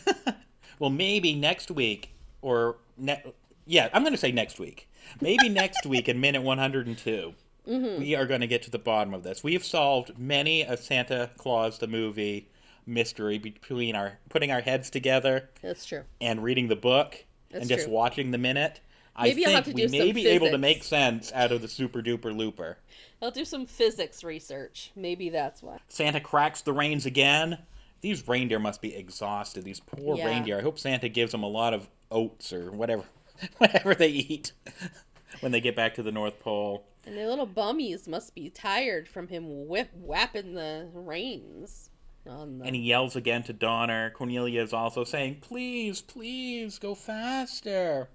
Well, 0.78 0.90
maybe 0.90 1.35
next 1.35 1.72
week 1.72 2.12
or 2.40 2.76
ne- 2.96 3.33
yeah, 3.66 3.88
I'm 3.92 4.02
going 4.02 4.12
to 4.12 4.18
say 4.18 4.31
next 4.31 4.61
week. 4.61 4.88
Maybe 5.20 5.48
next 5.62 5.85
week 5.87 6.09
in 6.09 6.20
minute 6.20 6.42
102. 6.42 7.35
Mm-hmm. 7.68 8.00
We 8.00 8.14
are 8.14 8.26
going 8.26 8.42
to 8.42 8.46
get 8.46 8.62
to 8.62 8.70
the 8.70 8.78
bottom 8.78 9.12
of 9.12 9.24
this. 9.24 9.42
We 9.42 9.54
have 9.54 9.64
solved 9.64 10.16
many 10.18 10.62
a 10.62 10.76
Santa 10.76 11.31
Claus 11.37 11.78
the 11.78 11.88
movie 11.88 12.48
mystery 12.87 13.38
between 13.38 13.96
our 13.96 14.18
putting 14.28 14.52
our 14.52 14.61
heads 14.61 14.88
together 14.88 15.50
That's 15.61 15.85
true. 15.85 16.04
and 16.20 16.44
reading 16.44 16.68
the 16.68 16.76
book 16.76 17.24
That's 17.50 17.62
and 17.62 17.68
just 17.68 17.85
true. 17.87 17.92
watching 17.94 18.31
the 18.31 18.38
minute. 18.38 18.81
Maybe 19.20 19.44
I 19.46 19.50
I'll 19.50 19.54
think 19.54 19.57
have 19.57 19.64
to 19.64 19.72
we 19.72 19.83
do 19.83 19.88
some 19.88 19.98
may 19.98 20.12
be 20.12 20.28
able 20.28 20.50
to 20.50 20.59
make 20.59 20.85
sense 20.85 21.33
out 21.35 21.50
of 21.50 21.61
the 21.61 21.66
super 21.68 22.00
duper 22.02 22.35
looper. 22.35 22.78
I'll 23.20 23.33
do 23.33 23.44
some 23.44 23.66
physics 23.66 24.22
research. 24.22 24.92
Maybe 24.94 25.28
that's 25.28 25.61
why. 25.61 25.81
Santa 25.88 26.20
cracks 26.20 26.61
the 26.61 26.72
reins 26.72 27.04
again. 27.04 27.59
These 28.01 28.27
reindeer 28.29 28.59
must 28.59 28.81
be 28.81 28.95
exhausted. 28.95 29.65
These 29.65 29.81
poor 29.81 30.17
Yeah. 30.17 30.27
reindeer. 30.27 30.59
I 30.59 30.63
hope 30.63 30.79
Santa 30.79 31.09
gives 31.09 31.33
them 31.33 31.43
a 31.43 31.49
lot 31.49 31.75
of 31.75 31.89
oats 32.11 32.53
or 32.53 32.71
whatever, 32.71 33.05
whatever 33.59 33.95
they 33.95 34.09
eat 34.09 34.53
when 35.41 35.53
they 35.53 35.61
get 35.61 35.75
back 35.77 35.95
to 35.95 36.03
the 36.03 36.13
North 36.13 36.39
Pole. 36.41 36.85
And 37.07 37.17
the 37.17 37.27
little 37.27 37.47
bummies 37.47 38.07
must 38.07 38.35
be 38.35 38.51
tired 38.51 39.09
from 39.09 39.29
him 39.29 39.67
whip 39.67 39.89
whapping 39.95 40.55
the 40.55 40.89
reins 40.93 41.91
on 42.29 42.59
them. 42.59 42.67
And 42.67 42.77
he 42.77 42.83
yells 42.83 43.17
again 43.17 43.43
to 43.45 43.53
Donner. 43.55 44.11
Cornelia 44.11 44.63
is 44.63 44.73
also 44.75 45.05
saying, 45.05 45.39
"Please, 45.41 46.03
please, 46.03 46.79
go 46.79 46.95
faster." 46.95 48.09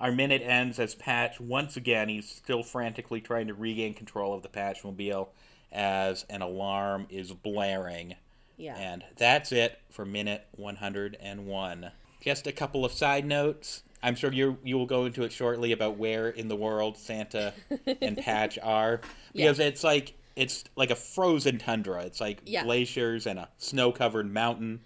Our 0.00 0.12
minute 0.12 0.42
ends 0.42 0.78
as 0.78 0.94
Patch 0.94 1.40
once 1.40 1.76
again. 1.76 2.08
He's 2.08 2.28
still 2.28 2.62
frantically 2.62 3.20
trying 3.20 3.48
to 3.48 3.54
regain 3.54 3.94
control 3.94 4.32
of 4.34 4.42
the 4.42 4.48
Patchmobile 4.48 5.28
as 5.72 6.24
an 6.30 6.40
alarm 6.42 7.06
is 7.10 7.32
blaring. 7.32 8.14
yeah. 8.56 8.76
And 8.76 9.04
that's 9.16 9.50
it 9.52 9.78
for 9.90 10.04
minute 10.04 10.46
101. 10.52 11.90
Just 12.22 12.46
a 12.46 12.52
couple 12.52 12.84
of 12.84 12.92
side 12.92 13.24
notes. 13.26 13.82
I'm 14.02 14.14
sure 14.14 14.32
you 14.32 14.58
you 14.62 14.78
will 14.78 14.86
go 14.86 15.04
into 15.06 15.24
it 15.24 15.32
shortly 15.32 15.72
about 15.72 15.96
where 15.98 16.28
in 16.28 16.46
the 16.48 16.54
world 16.56 16.96
Santa 16.96 17.52
and 18.00 18.16
Patch 18.16 18.56
are 18.62 19.00
because 19.34 19.58
it's 19.58 19.82
like 19.82 20.14
it's 20.36 20.62
like 20.76 20.90
a 20.90 20.94
frozen 20.96 21.58
tundra. 21.58 22.02
It's 22.04 22.20
like 22.20 22.40
Yeah. 22.46 22.62
glaciers 22.62 23.26
and 23.26 23.40
a 23.40 23.48
snow-covered 23.58 24.32
mountain. 24.32 24.80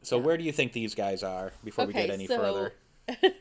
So 0.00 0.16
where 0.18 0.38
do 0.38 0.44
you 0.44 0.52
think 0.52 0.72
these 0.72 0.94
guys 0.94 1.22
are 1.22 1.52
before 1.62 1.84
we 1.86 1.92
get 1.92 2.08
any 2.08 2.26
so- 2.26 2.38
further? 2.38 2.72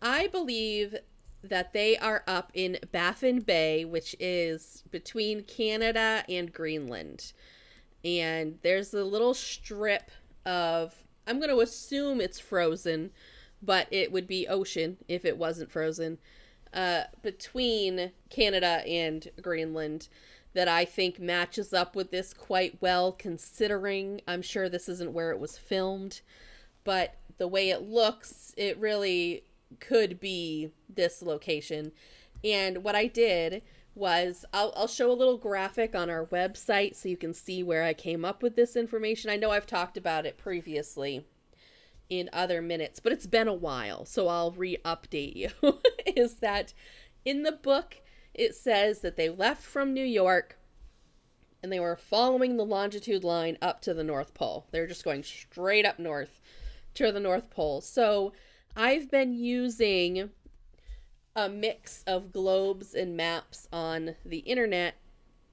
I 0.00 0.28
believe 0.28 0.96
that 1.42 1.72
they 1.72 1.96
are 1.96 2.24
up 2.26 2.50
in 2.54 2.78
Baffin 2.92 3.40
Bay, 3.40 3.84
which 3.84 4.14
is 4.18 4.82
between 4.90 5.44
Canada 5.44 6.24
and 6.28 6.52
Greenland. 6.52 7.32
And 8.04 8.58
there's 8.62 8.92
a 8.94 9.04
little 9.04 9.34
strip 9.34 10.10
of, 10.44 10.94
I'm 11.26 11.38
going 11.38 11.50
to 11.50 11.60
assume 11.60 12.20
it's 12.20 12.40
frozen, 12.40 13.10
but 13.62 13.86
it 13.90 14.12
would 14.12 14.26
be 14.26 14.48
ocean 14.48 14.98
if 15.08 15.24
it 15.24 15.36
wasn't 15.36 15.70
frozen, 15.70 16.18
uh, 16.72 17.04
between 17.22 18.12
Canada 18.30 18.82
and 18.86 19.28
Greenland 19.40 20.08
that 20.54 20.68
I 20.68 20.84
think 20.84 21.20
matches 21.20 21.72
up 21.72 21.94
with 21.94 22.10
this 22.10 22.32
quite 22.32 22.80
well, 22.80 23.12
considering 23.12 24.20
I'm 24.26 24.42
sure 24.42 24.68
this 24.68 24.88
isn't 24.88 25.12
where 25.12 25.30
it 25.30 25.38
was 25.38 25.58
filmed 25.58 26.20
but 26.88 27.16
the 27.36 27.46
way 27.46 27.68
it 27.68 27.82
looks, 27.82 28.54
it 28.56 28.78
really 28.78 29.44
could 29.80 30.20
be 30.20 30.70
this 30.88 31.22
location. 31.22 31.92
And 32.44 32.84
what 32.84 32.94
I 32.94 33.06
did 33.06 33.62
was 33.94 34.44
I'll, 34.52 34.72
I'll 34.76 34.86
show 34.86 35.10
a 35.10 35.12
little 35.12 35.36
graphic 35.36 35.94
on 35.94 36.08
our 36.08 36.26
website 36.26 36.94
so 36.94 37.08
you 37.08 37.16
can 37.16 37.34
see 37.34 37.62
where 37.62 37.84
I 37.84 37.94
came 37.94 38.24
up 38.24 38.42
with 38.42 38.56
this 38.56 38.76
information. 38.76 39.30
I 39.30 39.36
know 39.36 39.50
I've 39.50 39.66
talked 39.66 39.96
about 39.96 40.24
it 40.24 40.38
previously 40.38 41.26
in 42.08 42.30
other 42.32 42.62
minutes, 42.62 43.00
but 43.00 43.12
it's 43.12 43.26
been 43.26 43.48
a 43.48 43.54
while, 43.54 44.04
so 44.06 44.28
I'll 44.28 44.52
re 44.52 44.78
update 44.84 45.36
you. 45.36 45.50
Is 46.16 46.36
that 46.36 46.72
in 47.24 47.42
the 47.42 47.52
book, 47.52 47.96
it 48.32 48.54
says 48.54 49.00
that 49.00 49.16
they 49.16 49.28
left 49.28 49.62
from 49.62 49.92
New 49.92 50.04
York 50.04 50.58
and 51.62 51.72
they 51.72 51.80
were 51.80 51.96
following 51.96 52.56
the 52.56 52.64
longitude 52.64 53.24
line 53.24 53.58
up 53.60 53.80
to 53.82 53.92
the 53.92 54.04
North 54.04 54.32
Pole. 54.32 54.66
They're 54.70 54.86
just 54.86 55.04
going 55.04 55.24
straight 55.24 55.84
up 55.84 55.98
north 55.98 56.40
to 56.94 57.10
the 57.10 57.20
North 57.20 57.50
Pole. 57.50 57.80
So 57.80 58.32
I've 58.80 59.10
been 59.10 59.32
using 59.32 60.30
a 61.34 61.48
mix 61.48 62.04
of 62.06 62.32
globes 62.32 62.94
and 62.94 63.16
maps 63.16 63.66
on 63.72 64.14
the 64.24 64.38
internet 64.38 64.94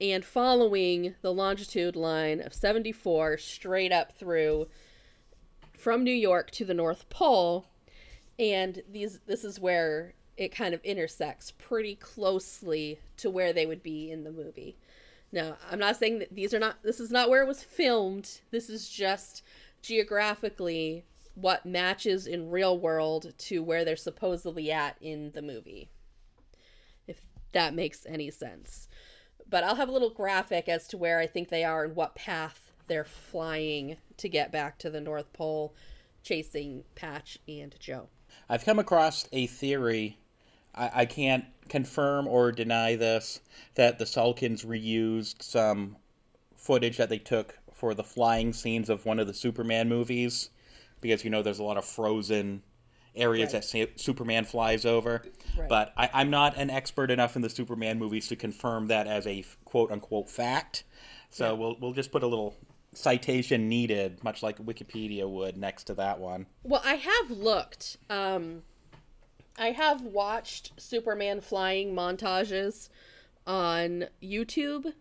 and 0.00 0.24
following 0.24 1.16
the 1.22 1.34
longitude 1.34 1.96
line 1.96 2.40
of 2.40 2.54
74 2.54 3.38
straight 3.38 3.90
up 3.90 4.12
through 4.12 4.68
from 5.76 6.04
New 6.04 6.14
York 6.14 6.52
to 6.52 6.64
the 6.64 6.72
North 6.72 7.08
Pole. 7.08 7.66
And 8.38 8.82
these 8.88 9.18
this 9.26 9.42
is 9.42 9.58
where 9.58 10.14
it 10.36 10.54
kind 10.54 10.72
of 10.72 10.80
intersects 10.84 11.50
pretty 11.50 11.96
closely 11.96 13.00
to 13.16 13.28
where 13.28 13.52
they 13.52 13.66
would 13.66 13.82
be 13.82 14.08
in 14.08 14.22
the 14.22 14.30
movie. 14.30 14.76
Now, 15.32 15.56
I'm 15.68 15.80
not 15.80 15.96
saying 15.96 16.20
that 16.20 16.32
these 16.32 16.54
are 16.54 16.60
not 16.60 16.84
this 16.84 17.00
is 17.00 17.10
not 17.10 17.28
where 17.28 17.42
it 17.42 17.48
was 17.48 17.64
filmed. 17.64 18.42
This 18.52 18.70
is 18.70 18.88
just 18.88 19.42
geographically 19.82 21.04
what 21.36 21.66
matches 21.66 22.26
in 22.26 22.50
real 22.50 22.78
world 22.78 23.32
to 23.36 23.62
where 23.62 23.84
they're 23.84 23.94
supposedly 23.94 24.72
at 24.72 24.96
in 25.00 25.30
the 25.32 25.42
movie. 25.42 25.90
If 27.06 27.20
that 27.52 27.74
makes 27.74 28.04
any 28.06 28.30
sense. 28.30 28.88
But 29.48 29.62
I'll 29.62 29.76
have 29.76 29.88
a 29.88 29.92
little 29.92 30.10
graphic 30.10 30.68
as 30.68 30.88
to 30.88 30.96
where 30.96 31.20
I 31.20 31.26
think 31.26 31.50
they 31.50 31.62
are 31.62 31.84
and 31.84 31.94
what 31.94 32.16
path 32.16 32.72
they're 32.88 33.04
flying 33.04 33.98
to 34.16 34.28
get 34.28 34.50
back 34.50 34.78
to 34.78 34.90
the 34.90 35.00
North 35.00 35.32
Pole 35.32 35.74
chasing 36.22 36.84
Patch 36.94 37.38
and 37.46 37.74
Joe. 37.78 38.08
I've 38.48 38.64
come 38.64 38.78
across 38.78 39.28
a 39.30 39.46
theory. 39.46 40.18
I, 40.74 40.90
I 40.94 41.04
can't 41.04 41.44
confirm 41.68 42.26
or 42.26 42.50
deny 42.50 42.96
this 42.96 43.40
that 43.74 43.98
the 43.98 44.04
Salkinds 44.04 44.64
reused 44.64 45.42
some 45.42 45.96
footage 46.56 46.96
that 46.96 47.08
they 47.08 47.18
took 47.18 47.58
for 47.72 47.94
the 47.94 48.02
flying 48.02 48.52
scenes 48.52 48.88
of 48.88 49.04
one 49.04 49.18
of 49.18 49.26
the 49.26 49.34
Superman 49.34 49.88
movies, 49.88 50.50
because 51.00 51.24
you 51.24 51.30
know 51.30 51.42
there's 51.42 51.58
a 51.58 51.64
lot 51.64 51.76
of 51.76 51.84
frozen 51.84 52.62
areas 53.14 53.54
Right. 53.54 53.62
that 53.72 53.98
Superman 54.00 54.44
flies 54.44 54.84
over. 54.84 55.22
Right. 55.58 55.68
But 55.68 55.92
I, 55.96 56.10
I'm 56.12 56.30
not 56.30 56.56
an 56.56 56.68
expert 56.70 57.10
enough 57.10 57.34
in 57.36 57.42
the 57.42 57.48
Superman 57.48 57.98
movies 57.98 58.28
to 58.28 58.36
confirm 58.36 58.88
that 58.88 59.06
as 59.06 59.26
a 59.26 59.44
quote 59.64 59.90
unquote 59.90 60.28
fact. 60.28 60.84
So 61.30 61.54
we'll 61.54 61.76
we'll 61.80 61.92
just 61.92 62.12
put 62.12 62.22
a 62.22 62.26
little 62.26 62.56
citation 62.94 63.68
needed, 63.68 64.22
much 64.24 64.42
like 64.42 64.58
Wikipedia 64.58 65.28
would, 65.28 65.56
next 65.56 65.84
to 65.84 65.94
that 65.94 66.18
one. 66.18 66.46
Well, 66.62 66.82
I 66.84 66.94
have 66.94 67.30
looked. 67.30 67.96
Um, 68.08 68.62
I 69.58 69.70
have 69.72 70.02
watched 70.02 70.72
Superman 70.78 71.40
flying 71.40 71.94
montages 71.94 72.88
on 73.46 74.06
YouTube. 74.22 74.92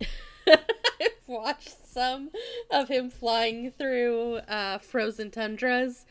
Watched 1.30 1.86
some 1.86 2.30
of 2.72 2.88
him 2.88 3.08
flying 3.08 3.70
through 3.70 4.38
uh, 4.48 4.78
frozen 4.78 5.30
tundras, 5.30 6.04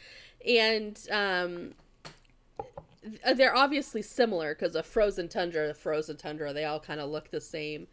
and 0.48 0.98
um, 1.12 1.74
th- 3.04 3.36
they're 3.36 3.54
obviously 3.56 4.02
similar 4.02 4.56
because 4.56 4.76
a 4.76 4.84
frozen 4.84 5.28
tundra, 5.28 5.72
a 5.72 5.74
frozen 5.74 6.16
tundra, 6.16 6.54
they 6.54 6.64
all 6.64 6.80
kind 6.80 7.02
of 7.02 7.10
look 7.10 7.32
the 7.32 7.42
same. 7.42 7.88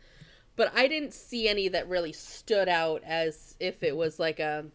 But 0.55 0.73
I 0.73 0.87
didn't 0.87 1.15
see 1.15 1.49
any 1.49 1.67
that 1.67 1.89
really 1.89 2.13
stood 2.13 2.69
out 2.69 3.03
as 3.05 3.57
if 3.59 3.83
it 3.83 3.97
was 3.97 4.21
like 4.21 4.39
a 4.39 4.67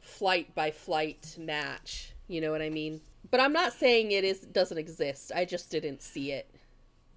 flight 0.00 0.54
by 0.54 0.70
flight 0.70 1.34
match. 1.40 2.12
You 2.28 2.40
know 2.40 2.52
what 2.52 2.62
I 2.62 2.70
mean? 2.70 3.00
But 3.32 3.40
I'm 3.40 3.52
not 3.52 3.72
saying 3.72 4.12
it 4.12 4.22
is 4.22 4.38
doesn't 4.38 4.78
exist. 4.78 5.32
I 5.34 5.44
just 5.44 5.70
didn't 5.70 6.02
see 6.02 6.30
it. 6.30 6.54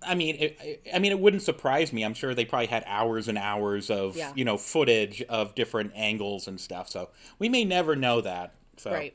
I 0.04 0.16
mean, 0.16 0.36
it, 0.40 0.88
I 0.94 1.00
mean, 1.00 1.12
it 1.12 1.20
wouldn't 1.20 1.44
surprise 1.44 1.94
me. 1.94 2.04
I'm 2.04 2.14
sure 2.16 2.34
they 2.34 2.46
probably 2.46 2.68
had 2.68 2.84
hours 2.88 3.28
and 3.28 3.38
hours 3.38 3.90
of 3.90 4.16
Yeah. 4.18 4.32
you 4.36 4.44
know 4.46 4.58
footage 4.58 5.22
of 5.24 5.54
different 5.56 5.92
angles 5.96 6.48
and 6.48 6.60
stuff. 6.60 6.90
So 6.90 7.10
we 7.40 7.50
may 7.50 7.64
never 7.66 7.96
know 7.96 8.22
that. 8.22 8.54
So 8.78 8.92
Right. 8.92 9.14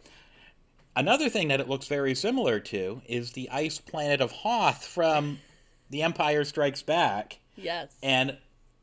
another 0.95 1.29
thing 1.29 1.49
that 1.49 1.61
it 1.61 1.69
looks 1.69 1.87
very 1.89 2.15
similar 2.15 2.61
to 2.61 3.03
is 3.07 3.33
the 3.33 3.49
ice 3.51 3.79
planet 3.79 4.21
of 4.21 4.31
Hoth 4.33 4.85
from 4.85 5.41
The 5.91 6.03
Empire 6.03 6.45
Strikes 6.45 6.83
Back, 6.83 7.39
Yes. 7.57 7.97
and 8.03 8.37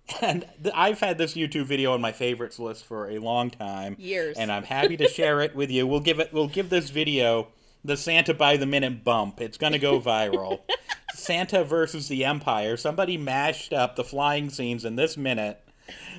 and 0.22 0.46
th- 0.62 0.76
I've 0.76 1.00
had 1.00 1.18
this 1.18 1.34
YouTube 1.36 1.66
video 1.66 1.94
on 1.94 2.02
my 2.02 2.12
favorites 2.12 2.60
list 2.60 2.84
for 2.86 3.10
a 3.10 3.20
long 3.20 3.50
time, 3.50 3.96
Years. 3.98 4.38
and 4.38 4.52
I'm 4.52 4.64
happy 4.64 4.98
to 4.98 5.08
share 5.08 5.40
it 5.42 5.56
with 5.56 5.72
you. 5.72 5.88
We'll 5.88 6.02
give 6.02 6.20
it. 6.20 6.34
We'll 6.34 6.50
give 6.50 6.70
this 6.70 6.90
video 6.90 7.48
the 7.86 7.96
Santa 7.96 8.34
by 8.34 8.58
the 8.58 8.66
minute 8.66 9.04
bump. 9.06 9.40
It's 9.40 9.58
gonna 9.58 9.80
go 9.80 10.02
viral. 10.02 10.60
Santa 11.24 11.64
versus 11.64 12.08
the 12.08 12.26
Empire. 12.26 12.78
Somebody 12.78 13.18
mashed 13.18 13.74
up 13.74 13.96
the 13.96 14.04
flying 14.04 14.50
scenes 14.50 14.86
in 14.86 14.96
this 14.96 15.18
minute 15.18 15.60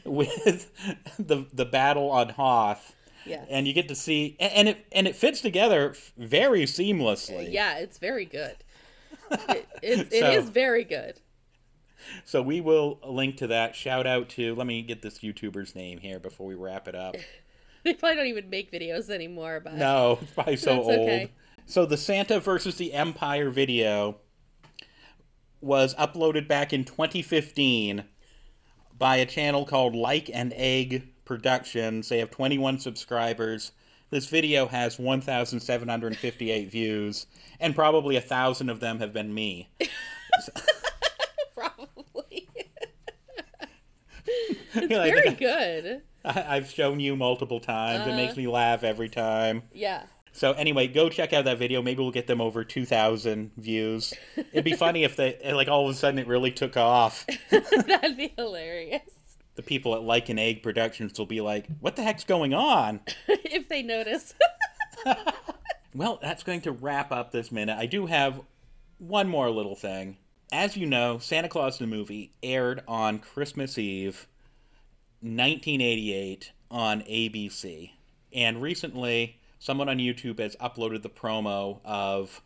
with 0.04 0.70
the 1.18 1.46
the 1.52 1.64
battle 1.64 2.10
on 2.10 2.30
Hoth. 2.30 2.94
Yes. 3.26 3.46
And 3.48 3.66
you 3.66 3.72
get 3.72 3.88
to 3.88 3.94
see, 3.94 4.36
and 4.38 4.68
it 4.68 4.86
and 4.92 5.06
it 5.08 5.16
fits 5.16 5.40
together 5.40 5.94
very 6.18 6.62
seamlessly. 6.64 7.50
yeah, 7.52 7.78
it's 7.78 7.98
very 7.98 8.24
good. 8.24 8.56
It, 9.48 9.66
it, 9.82 10.12
it 10.12 10.20
So- 10.20 10.30
is 10.30 10.48
very 10.50 10.84
good. 10.84 11.20
So 12.26 12.42
we 12.42 12.60
will 12.60 12.98
link 13.06 13.38
to 13.38 13.46
that. 13.46 13.74
Shout 13.74 14.06
out 14.06 14.28
to 14.30 14.54
let 14.54 14.66
me 14.66 14.82
get 14.82 15.00
this 15.00 15.20
YouTuber's 15.20 15.74
name 15.74 15.98
here 16.00 16.18
before 16.20 16.46
we 16.46 16.54
wrap 16.54 16.86
it 16.88 16.94
up. 16.94 17.16
They 17.82 17.92
probably 17.92 18.16
don't 18.16 18.26
even 18.28 18.48
make 18.48 18.72
videos 18.72 19.10
anymore, 19.10 19.60
but 19.60 19.74
No, 19.74 20.18
it's 20.22 20.30
probably 20.30 20.56
so 20.56 20.80
old. 20.82 20.90
okay. 20.90 21.30
So 21.66 21.84
the 21.84 21.98
Santa 21.98 22.40
versus 22.40 22.76
the 22.76 22.94
Empire 22.94 23.50
video 23.50 24.16
was 25.64 25.94
uploaded 25.94 26.46
back 26.46 26.72
in 26.72 26.84
2015 26.84 28.04
by 28.98 29.16
a 29.16 29.26
channel 29.26 29.64
called 29.64 29.96
Like 29.96 30.30
and 30.32 30.52
Egg 30.54 31.08
Productions. 31.24 32.08
They 32.08 32.18
have 32.18 32.30
21 32.30 32.78
subscribers. 32.78 33.72
This 34.10 34.26
video 34.26 34.66
has 34.66 34.98
1,758 34.98 36.70
views, 36.70 37.26
and 37.58 37.74
probably 37.74 38.16
a 38.16 38.20
thousand 38.20 38.68
of 38.68 38.80
them 38.80 39.00
have 39.00 39.12
been 39.12 39.34
me. 39.34 39.70
probably. 41.54 42.48
Like, 44.74 44.90
very 44.90 45.30
good. 45.30 46.02
I- 46.24 46.56
I've 46.56 46.68
shown 46.68 46.98
you 46.98 47.14
multiple 47.14 47.60
times. 47.60 48.08
It 48.08 48.16
makes 48.16 48.32
uh-huh. 48.32 48.40
me 48.40 48.46
laugh 48.48 48.82
every 48.82 49.08
time. 49.08 49.62
Yeah. 49.72 50.02
So 50.34 50.50
anyway, 50.52 50.88
go 50.88 51.08
check 51.08 51.32
out 51.32 51.44
that 51.44 51.58
video. 51.58 51.80
Maybe 51.80 52.02
we'll 52.02 52.10
get 52.10 52.26
them 52.26 52.40
over 52.40 52.64
2,000 52.64 53.52
views. 53.56 54.12
It'd 54.36 54.64
be 54.64 54.72
funny 54.76 55.04
if 55.04 55.14
they 55.14 55.38
like 55.52 55.68
all 55.68 55.88
of 55.88 55.94
a 55.94 55.96
sudden 55.96 56.18
it 56.18 56.26
really 56.26 56.50
took 56.50 56.76
off. 56.76 57.24
That'd 57.50 58.16
be 58.16 58.34
hilarious. 58.36 59.36
The 59.54 59.62
people 59.62 59.94
at 59.94 60.02
Like 60.02 60.28
an 60.28 60.40
Egg 60.40 60.64
Productions 60.64 61.16
will 61.16 61.26
be 61.26 61.40
like, 61.40 61.68
"What 61.78 61.94
the 61.94 62.02
heck's 62.02 62.24
going 62.24 62.52
on?" 62.52 63.00
if 63.28 63.68
they 63.68 63.82
notice. 63.82 64.34
Well, 65.94 66.18
that's 66.20 66.42
going 66.42 66.62
to 66.62 66.72
wrap 66.72 67.12
up 67.12 67.30
this 67.30 67.52
minute. 67.52 67.78
I 67.78 67.86
do 67.86 68.06
have 68.06 68.40
one 68.98 69.28
more 69.28 69.48
little 69.50 69.76
thing. 69.76 70.16
As 70.52 70.76
you 70.76 70.86
know, 70.86 71.18
Santa 71.18 71.48
Claus 71.48 71.78
the 71.78 71.86
movie 71.86 72.32
aired 72.42 72.82
on 72.88 73.20
Christmas 73.20 73.78
Eve, 73.78 74.26
1988 75.20 76.50
on 76.72 77.02
ABC. 77.02 77.92
And 78.32 78.60
recently, 78.60 79.38
someone 79.64 79.88
on 79.88 79.96
YouTube 79.96 80.38
has 80.40 80.56
uploaded 80.56 81.00
the 81.00 81.08
promo 81.08 81.80
of 81.86 82.42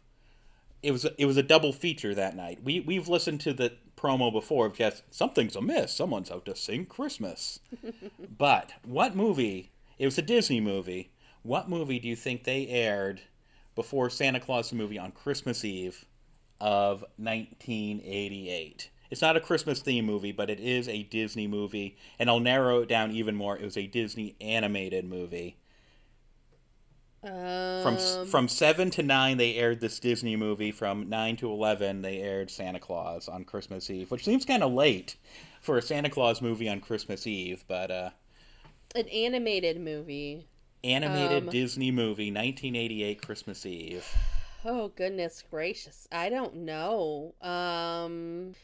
it 0.84 0.92
was 0.92 1.04
it 1.04 1.26
was 1.26 1.36
a 1.36 1.42
double 1.42 1.72
feature 1.72 2.14
that 2.14 2.36
night. 2.36 2.60
We 2.62 2.78
we've 2.78 3.08
listened 3.08 3.40
to 3.40 3.52
the 3.52 3.72
promo 3.96 4.32
before 4.32 4.66
of 4.66 4.74
just 4.74 5.02
something's 5.10 5.56
amiss. 5.56 5.92
Someone's 5.92 6.30
out 6.30 6.44
to 6.44 6.54
sing 6.54 6.86
Christmas. 6.86 7.58
but 8.38 8.74
what 8.84 9.16
movie? 9.16 9.72
It 9.98 10.04
was 10.04 10.16
a 10.16 10.22
Disney 10.22 10.60
movie. 10.60 11.10
What 11.42 11.68
movie 11.68 11.98
do 11.98 12.06
you 12.06 12.14
think 12.14 12.44
they 12.44 12.68
aired 12.68 13.20
before 13.74 14.10
Santa 14.10 14.38
Claus 14.38 14.70
the 14.70 14.76
movie 14.76 14.98
on 14.98 15.10
Christmas 15.10 15.64
Eve 15.64 16.04
of 16.60 17.00
1988? 17.16 18.90
It's 19.10 19.22
not 19.22 19.36
a 19.36 19.40
Christmas 19.40 19.80
theme 19.80 20.04
movie, 20.04 20.32
but 20.32 20.50
it 20.50 20.60
is 20.60 20.86
a 20.86 21.02
Disney 21.02 21.48
movie, 21.48 21.96
and 22.20 22.30
I'll 22.30 22.38
narrow 22.38 22.82
it 22.82 22.88
down 22.88 23.10
even 23.10 23.34
more. 23.34 23.56
It 23.56 23.64
was 23.64 23.76
a 23.76 23.88
Disney 23.88 24.36
animated 24.40 25.04
movie. 25.04 25.56
From 27.20 27.96
Um, 27.96 28.26
from 28.26 28.48
seven 28.48 28.90
to 28.90 29.02
nine, 29.02 29.38
they 29.38 29.56
aired 29.56 29.80
this 29.80 29.98
Disney 29.98 30.36
movie. 30.36 30.70
From 30.70 31.08
nine 31.08 31.36
to 31.38 31.50
eleven, 31.50 32.02
they 32.02 32.18
aired 32.20 32.50
Santa 32.50 32.78
Claus 32.78 33.28
on 33.28 33.44
Christmas 33.44 33.90
Eve, 33.90 34.10
which 34.10 34.24
seems 34.24 34.44
kind 34.44 34.62
of 34.62 34.72
late 34.72 35.16
for 35.60 35.76
a 35.76 35.82
Santa 35.82 36.10
Claus 36.10 36.40
movie 36.40 36.68
on 36.68 36.80
Christmas 36.80 37.26
Eve. 37.26 37.64
But 37.66 37.90
uh, 37.90 38.10
an 38.94 39.08
animated 39.08 39.80
movie. 39.80 40.46
animated 40.84 41.44
Um, 41.44 41.50
Disney 41.50 41.90
movie, 41.90 42.30
1988 42.30 43.20
Christmas 43.20 43.66
Eve. 43.66 44.06
Oh 44.64 44.88
goodness 44.88 45.42
gracious. 45.50 46.06
I 46.12 46.28
don't 46.28 46.54
know. 46.56 47.34
Um 47.42 48.54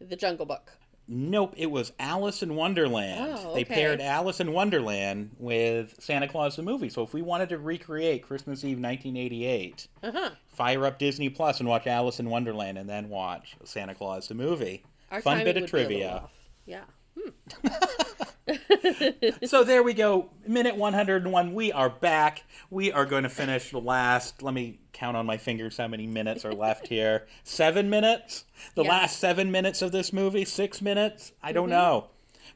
The 0.00 0.16
Jungle 0.16 0.46
Book. 0.46 0.72
Nope, 1.10 1.54
it 1.56 1.70
was 1.70 1.92
Alice 1.98 2.42
in 2.42 2.54
Wonderland. 2.54 3.38
Oh, 3.38 3.54
They 3.54 3.64
paired 3.64 4.00
Alice 4.02 4.40
in 4.40 4.52
Wonderland 4.52 5.30
with 5.38 5.94
Santa 5.98 6.28
Claus 6.28 6.56
the 6.56 6.62
movie. 6.62 6.90
So 6.90 7.02
if 7.02 7.14
we 7.14 7.22
wanted 7.22 7.48
to 7.48 7.58
recreate 7.58 8.22
Christmas 8.22 8.62
Eve 8.62 8.78
1988, 8.78 9.88
Uh-huh. 10.02 10.30
fire 10.46 10.84
up 10.84 10.98
Disney 10.98 11.30
Plus 11.30 11.60
and 11.60 11.68
watch 11.68 11.86
Alice 11.86 12.20
in 12.20 12.28
Wonderland, 12.28 12.76
and 12.76 12.88
then 12.90 13.08
watch 13.08 13.56
Santa 13.64 13.94
Claus 13.94 14.28
the 14.28 14.34
movie. 14.34 14.84
Our 15.10 15.22
Fun 15.22 15.38
bit 15.44 15.56
of 15.56 15.62
would 15.62 15.70
be 15.72 15.78
a 15.78 15.78
little 15.78 15.88
trivia. 15.88 16.28
Yeah. 16.66 16.84
so 19.44 19.64
there 19.64 19.82
we 19.82 19.94
go. 19.94 20.30
Minute 20.46 20.76
101. 20.76 21.54
We 21.54 21.72
are 21.72 21.90
back. 21.90 22.44
We 22.70 22.92
are 22.92 23.04
going 23.06 23.22
to 23.24 23.28
finish 23.28 23.70
the 23.70 23.80
last. 23.80 24.42
Let 24.42 24.54
me 24.54 24.78
count 24.92 25.16
on 25.16 25.26
my 25.26 25.36
fingers 25.36 25.76
how 25.76 25.88
many 25.88 26.06
minutes 26.06 26.44
are 26.44 26.54
left 26.54 26.88
here. 26.88 27.26
Seven 27.44 27.90
minutes? 27.90 28.44
The 28.74 28.82
Yeah. 28.84 28.90
last 28.90 29.20
seven 29.20 29.50
minutes 29.52 29.82
of 29.82 29.92
this 29.92 30.12
movie? 30.12 30.44
Six 30.44 30.82
minutes? 30.82 31.32
I 31.42 31.52
don't 31.52 31.70
know. 31.70 32.06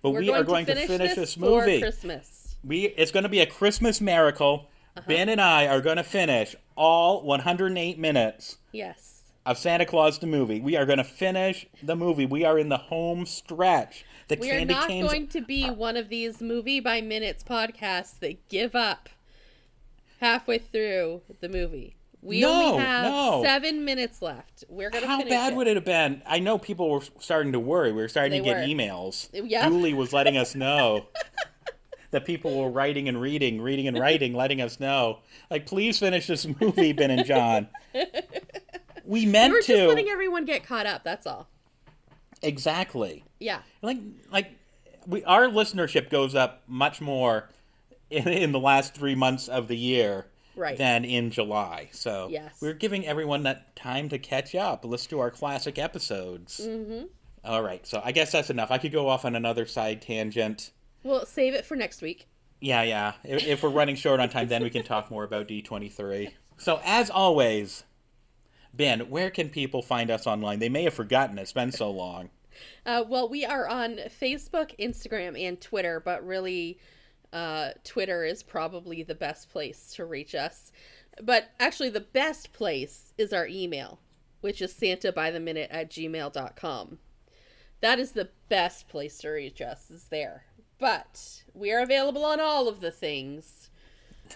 But 0.02 0.08
Mm-hmm. 0.10 0.14
We're 0.14 0.20
we 0.20 0.26
going 0.26 0.40
are 0.40 0.44
going 0.44 0.66
to 0.66 0.74
to 0.74 0.80
finish, 0.80 0.98
finish, 0.98 1.14
this, 1.14 1.34
this, 1.34 1.38
movie. 1.38 1.78
for 1.80 1.86
Christmas. 1.86 2.56
We 2.64 2.84
It's 2.86 3.12
going 3.12 3.22
to 3.22 3.28
be 3.28 3.40
a 3.40 3.46
Christmas 3.46 4.00
miracle. 4.00 4.68
Uh-huh. 4.96 5.04
Ben 5.06 5.28
and 5.28 5.40
I 5.40 5.66
are 5.68 5.80
going 5.80 5.96
to 5.96 6.02
finish 6.02 6.54
all 6.76 7.22
108 7.22 7.98
minutes 7.98 8.58
Yes. 8.72 9.21
Of 9.44 9.58
Santa 9.58 9.84
Claus 9.86 10.18
the 10.18 10.26
movie. 10.26 10.60
We 10.60 10.76
are 10.76 10.86
going 10.86 10.98
to 10.98 11.04
finish 11.04 11.66
the 11.82 11.96
movie. 11.96 12.26
We 12.26 12.44
are 12.44 12.58
in 12.58 12.68
the 12.68 12.76
home 12.78 13.26
stretch. 13.26 14.04
The 14.28 14.36
We 14.36 14.50
are 14.52 14.64
not 14.64 14.88
canes 14.88 15.08
going 15.08 15.26
to 15.28 15.40
be 15.40 15.68
one 15.68 15.96
of 15.96 16.08
these 16.08 16.40
movie 16.40 16.80
by 16.80 17.00
minutes 17.00 17.42
podcasts 17.42 18.18
that 18.20 18.48
give 18.48 18.74
up 18.74 19.08
halfway 20.20 20.58
through 20.58 21.22
the 21.40 21.48
movie. 21.48 21.96
We 22.24 22.40
No, 22.40 22.52
only 22.52 22.84
have 22.84 23.04
no. 23.04 23.42
seven 23.44 23.84
minutes 23.84 24.22
left. 24.22 24.62
We're 24.68 24.90
gonna 24.90 25.08
How 25.08 25.18
finish 25.18 25.30
bad 25.32 25.52
it. 25.52 25.56
would 25.56 25.66
it 25.66 25.74
have 25.74 25.84
been? 25.84 26.22
I 26.24 26.38
know 26.38 26.56
people 26.56 26.88
were 26.88 27.02
starting 27.18 27.50
to 27.50 27.58
worry. 27.58 27.90
We 27.90 28.00
were 28.00 28.06
starting 28.08 28.30
They 28.30 28.38
to 28.38 28.44
get 28.44 28.56
were. 28.58 28.62
emails. 28.74 29.28
Yeah. 29.32 29.68
Julie 29.68 29.92
was 29.92 30.12
letting 30.12 30.36
us 30.36 30.54
know 30.54 31.06
that 32.12 32.24
people 32.24 32.56
were 32.60 32.70
writing 32.70 33.08
and 33.08 33.20
reading, 33.20 33.60
reading 33.60 33.88
and 33.88 33.98
writing, 34.00 34.34
letting 34.34 34.60
us 34.60 34.78
know. 34.78 35.18
Like, 35.50 35.66
please 35.66 35.98
finish 35.98 36.28
this 36.28 36.46
movie, 36.60 36.92
Ben 36.92 37.10
and 37.10 37.26
John. 37.26 37.66
We 39.04 39.26
meant 39.26 39.52
We're 39.52 39.62
to. 39.62 39.66
just 39.76 39.88
letting 39.88 40.08
everyone 40.08 40.44
get 40.44 40.64
caught 40.64 40.86
up. 40.86 41.04
That's 41.04 41.26
all. 41.26 41.48
exactly. 42.42 43.24
Yeah. 43.38 43.62
Like, 43.82 43.98
like 44.30 44.52
we 45.06 45.24
our 45.24 45.46
listenership 45.46 46.10
goes 46.10 46.34
up 46.34 46.62
much 46.66 47.00
more 47.00 47.48
in, 48.10 48.28
in 48.28 48.52
the 48.52 48.60
last 48.60 48.94
three 48.94 49.14
months 49.14 49.48
of 49.48 49.68
the 49.68 49.76
year 49.76 50.26
Right. 50.54 50.76
than 50.76 51.04
in 51.06 51.30
July. 51.30 51.88
So 51.92 52.28
Yes. 52.30 52.58
we're 52.60 52.74
giving 52.74 53.06
everyone 53.06 53.42
that 53.44 53.74
time 53.74 54.08
to 54.10 54.18
catch 54.18 54.54
up. 54.54 54.84
Let's 54.84 55.06
do 55.06 55.18
our 55.18 55.30
classic 55.30 55.78
episodes. 55.78 56.60
Mm-hmm. 56.62 57.06
All 57.44 57.62
right. 57.62 57.86
So 57.86 58.02
I 58.04 58.12
guess 58.12 58.32
that's 58.32 58.50
enough. 58.50 58.70
I 58.70 58.76
could 58.78 58.92
go 58.92 59.08
off 59.08 59.24
on 59.24 59.34
another 59.34 59.64
side 59.66 60.02
tangent. 60.02 60.70
Well, 61.02 61.24
save 61.26 61.54
it 61.54 61.64
for 61.64 61.74
next 61.74 62.02
week. 62.02 62.28
Yeah, 62.60 62.82
yeah. 62.82 63.14
If, 63.24 63.44
if 63.46 63.62
we're 63.64 63.70
running 63.70 63.96
short 63.96 64.20
on 64.20 64.28
time, 64.28 64.46
then 64.48 64.62
we 64.62 64.70
can 64.70 64.84
talk 64.84 65.10
more 65.10 65.24
about 65.24 65.48
D23. 65.48 66.32
So, 66.58 66.80
as 66.84 67.10
always, 67.10 67.82
Ben, 68.74 69.00
where 69.10 69.30
can 69.30 69.48
people 69.48 69.82
find 69.82 70.10
us 70.10 70.26
online? 70.26 70.58
They 70.58 70.68
may 70.68 70.84
have 70.84 70.94
forgotten. 70.94 71.38
It's 71.38 71.52
been 71.52 71.72
so 71.72 71.90
long. 71.90 72.30
Uh, 72.84 73.04
well, 73.06 73.28
we 73.28 73.44
are 73.44 73.68
on 73.68 73.96
Facebook, 74.20 74.76
Instagram, 74.78 75.40
and 75.40 75.60
Twitter, 75.60 76.00
but 76.00 76.26
really, 76.26 76.78
uh, 77.32 77.70
Twitter 77.84 78.24
is 78.24 78.42
probably 78.42 79.02
the 79.02 79.14
best 79.14 79.50
place 79.50 79.92
to 79.94 80.04
reach 80.04 80.34
us. 80.34 80.72
But 81.20 81.50
actually, 81.60 81.90
the 81.90 82.00
best 82.00 82.52
place 82.52 83.12
is 83.18 83.32
our 83.32 83.46
email, 83.46 84.00
which 84.40 84.62
is 84.62 84.72
santabytheminute 84.72 85.68
at 85.70 85.90
gmail.com. 85.90 86.98
That 87.80 87.98
is 87.98 88.12
the 88.12 88.30
best 88.48 88.88
place 88.88 89.18
to 89.18 89.30
reach 89.30 89.60
us, 89.60 89.90
is 89.90 90.04
there. 90.04 90.44
But 90.78 91.42
we 91.52 91.72
are 91.72 91.80
available 91.80 92.24
on 92.24 92.40
all 92.40 92.68
of 92.68 92.80
the 92.80 92.90
things. 92.90 93.70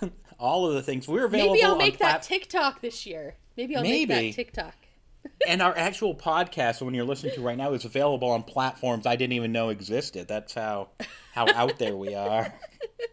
All 0.39 0.67
of 0.67 0.75
the 0.75 0.83
things 0.83 1.09
we're 1.09 1.25
available. 1.25 1.55
Maybe 1.55 1.65
I'll 1.65 1.79
make 1.79 1.97
that 1.97 2.21
TikTok 2.21 2.83
this 2.83 3.07
year. 3.07 3.37
Maybe 3.57 3.77
I'll 3.77 3.83
Maybe. 3.83 4.07
make 4.07 4.31
that 4.31 4.37
TikTok. 4.37 4.75
and 5.49 5.63
our 5.63 5.77
actual 5.77 6.15
podcast, 6.15 6.83
when 6.83 6.95
you're 6.95 7.05
listening 7.05 7.35
to 7.35 7.41
right 7.41 7.57
now, 7.57 7.73
is 7.73 7.85
available 7.85 8.31
on 8.31 8.43
platforms 8.43 9.07
I 9.07 9.17
didn't 9.17 9.33
even 9.33 9.53
know 9.53 9.71
existed. 9.71 10.29
That's 10.29 10.55
how 10.55 10.89
how 11.33 11.47
out 11.55 11.79
there 11.79 11.97
we 11.97 12.15
are. 12.15 12.53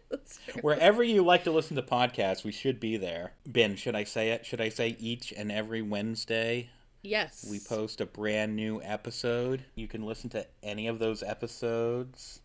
Wherever 0.60 1.02
you 1.02 1.24
like 1.24 1.44
to 1.44 1.50
listen 1.50 1.76
to 1.76 1.82
podcasts, 1.82 2.44
we 2.44 2.52
should 2.52 2.80
be 2.80 2.96
there. 2.96 3.32
Ben, 3.46 3.76
should 3.76 3.94
I 3.94 4.04
say 4.04 4.30
it? 4.30 4.46
Should 4.46 4.60
I 4.60 4.68
say 4.68 4.96
each 4.98 5.32
and 5.32 5.50
every 5.50 5.82
Wednesday? 5.82 6.70
Yes. 7.02 7.46
we 7.50 7.60
post 7.60 8.00
a 8.00 8.06
brand 8.06 8.56
new 8.56 8.80
episode. 8.82 9.64
You 9.74 9.86
can 9.86 10.06
listen 10.06 10.30
to 10.30 10.46
any 10.62 10.86
of 10.86 10.98
those 10.98 11.22
episodes. 11.22 12.40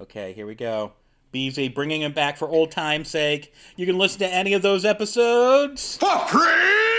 Okay, 0.00 0.32
here 0.32 0.46
we 0.46 0.56
go. 0.56 0.94
BZ 1.32 1.72
bringing 1.72 2.02
him 2.02 2.12
back 2.12 2.36
for 2.36 2.48
old 2.48 2.72
time's 2.72 3.08
sake. 3.08 3.54
You 3.76 3.86
can 3.86 3.98
listen 3.98 4.18
to 4.18 4.28
any 4.28 4.54
of 4.54 4.62
those 4.62 4.84
episodes. 4.84 5.98
For 5.98 6.18
free! 6.26 6.91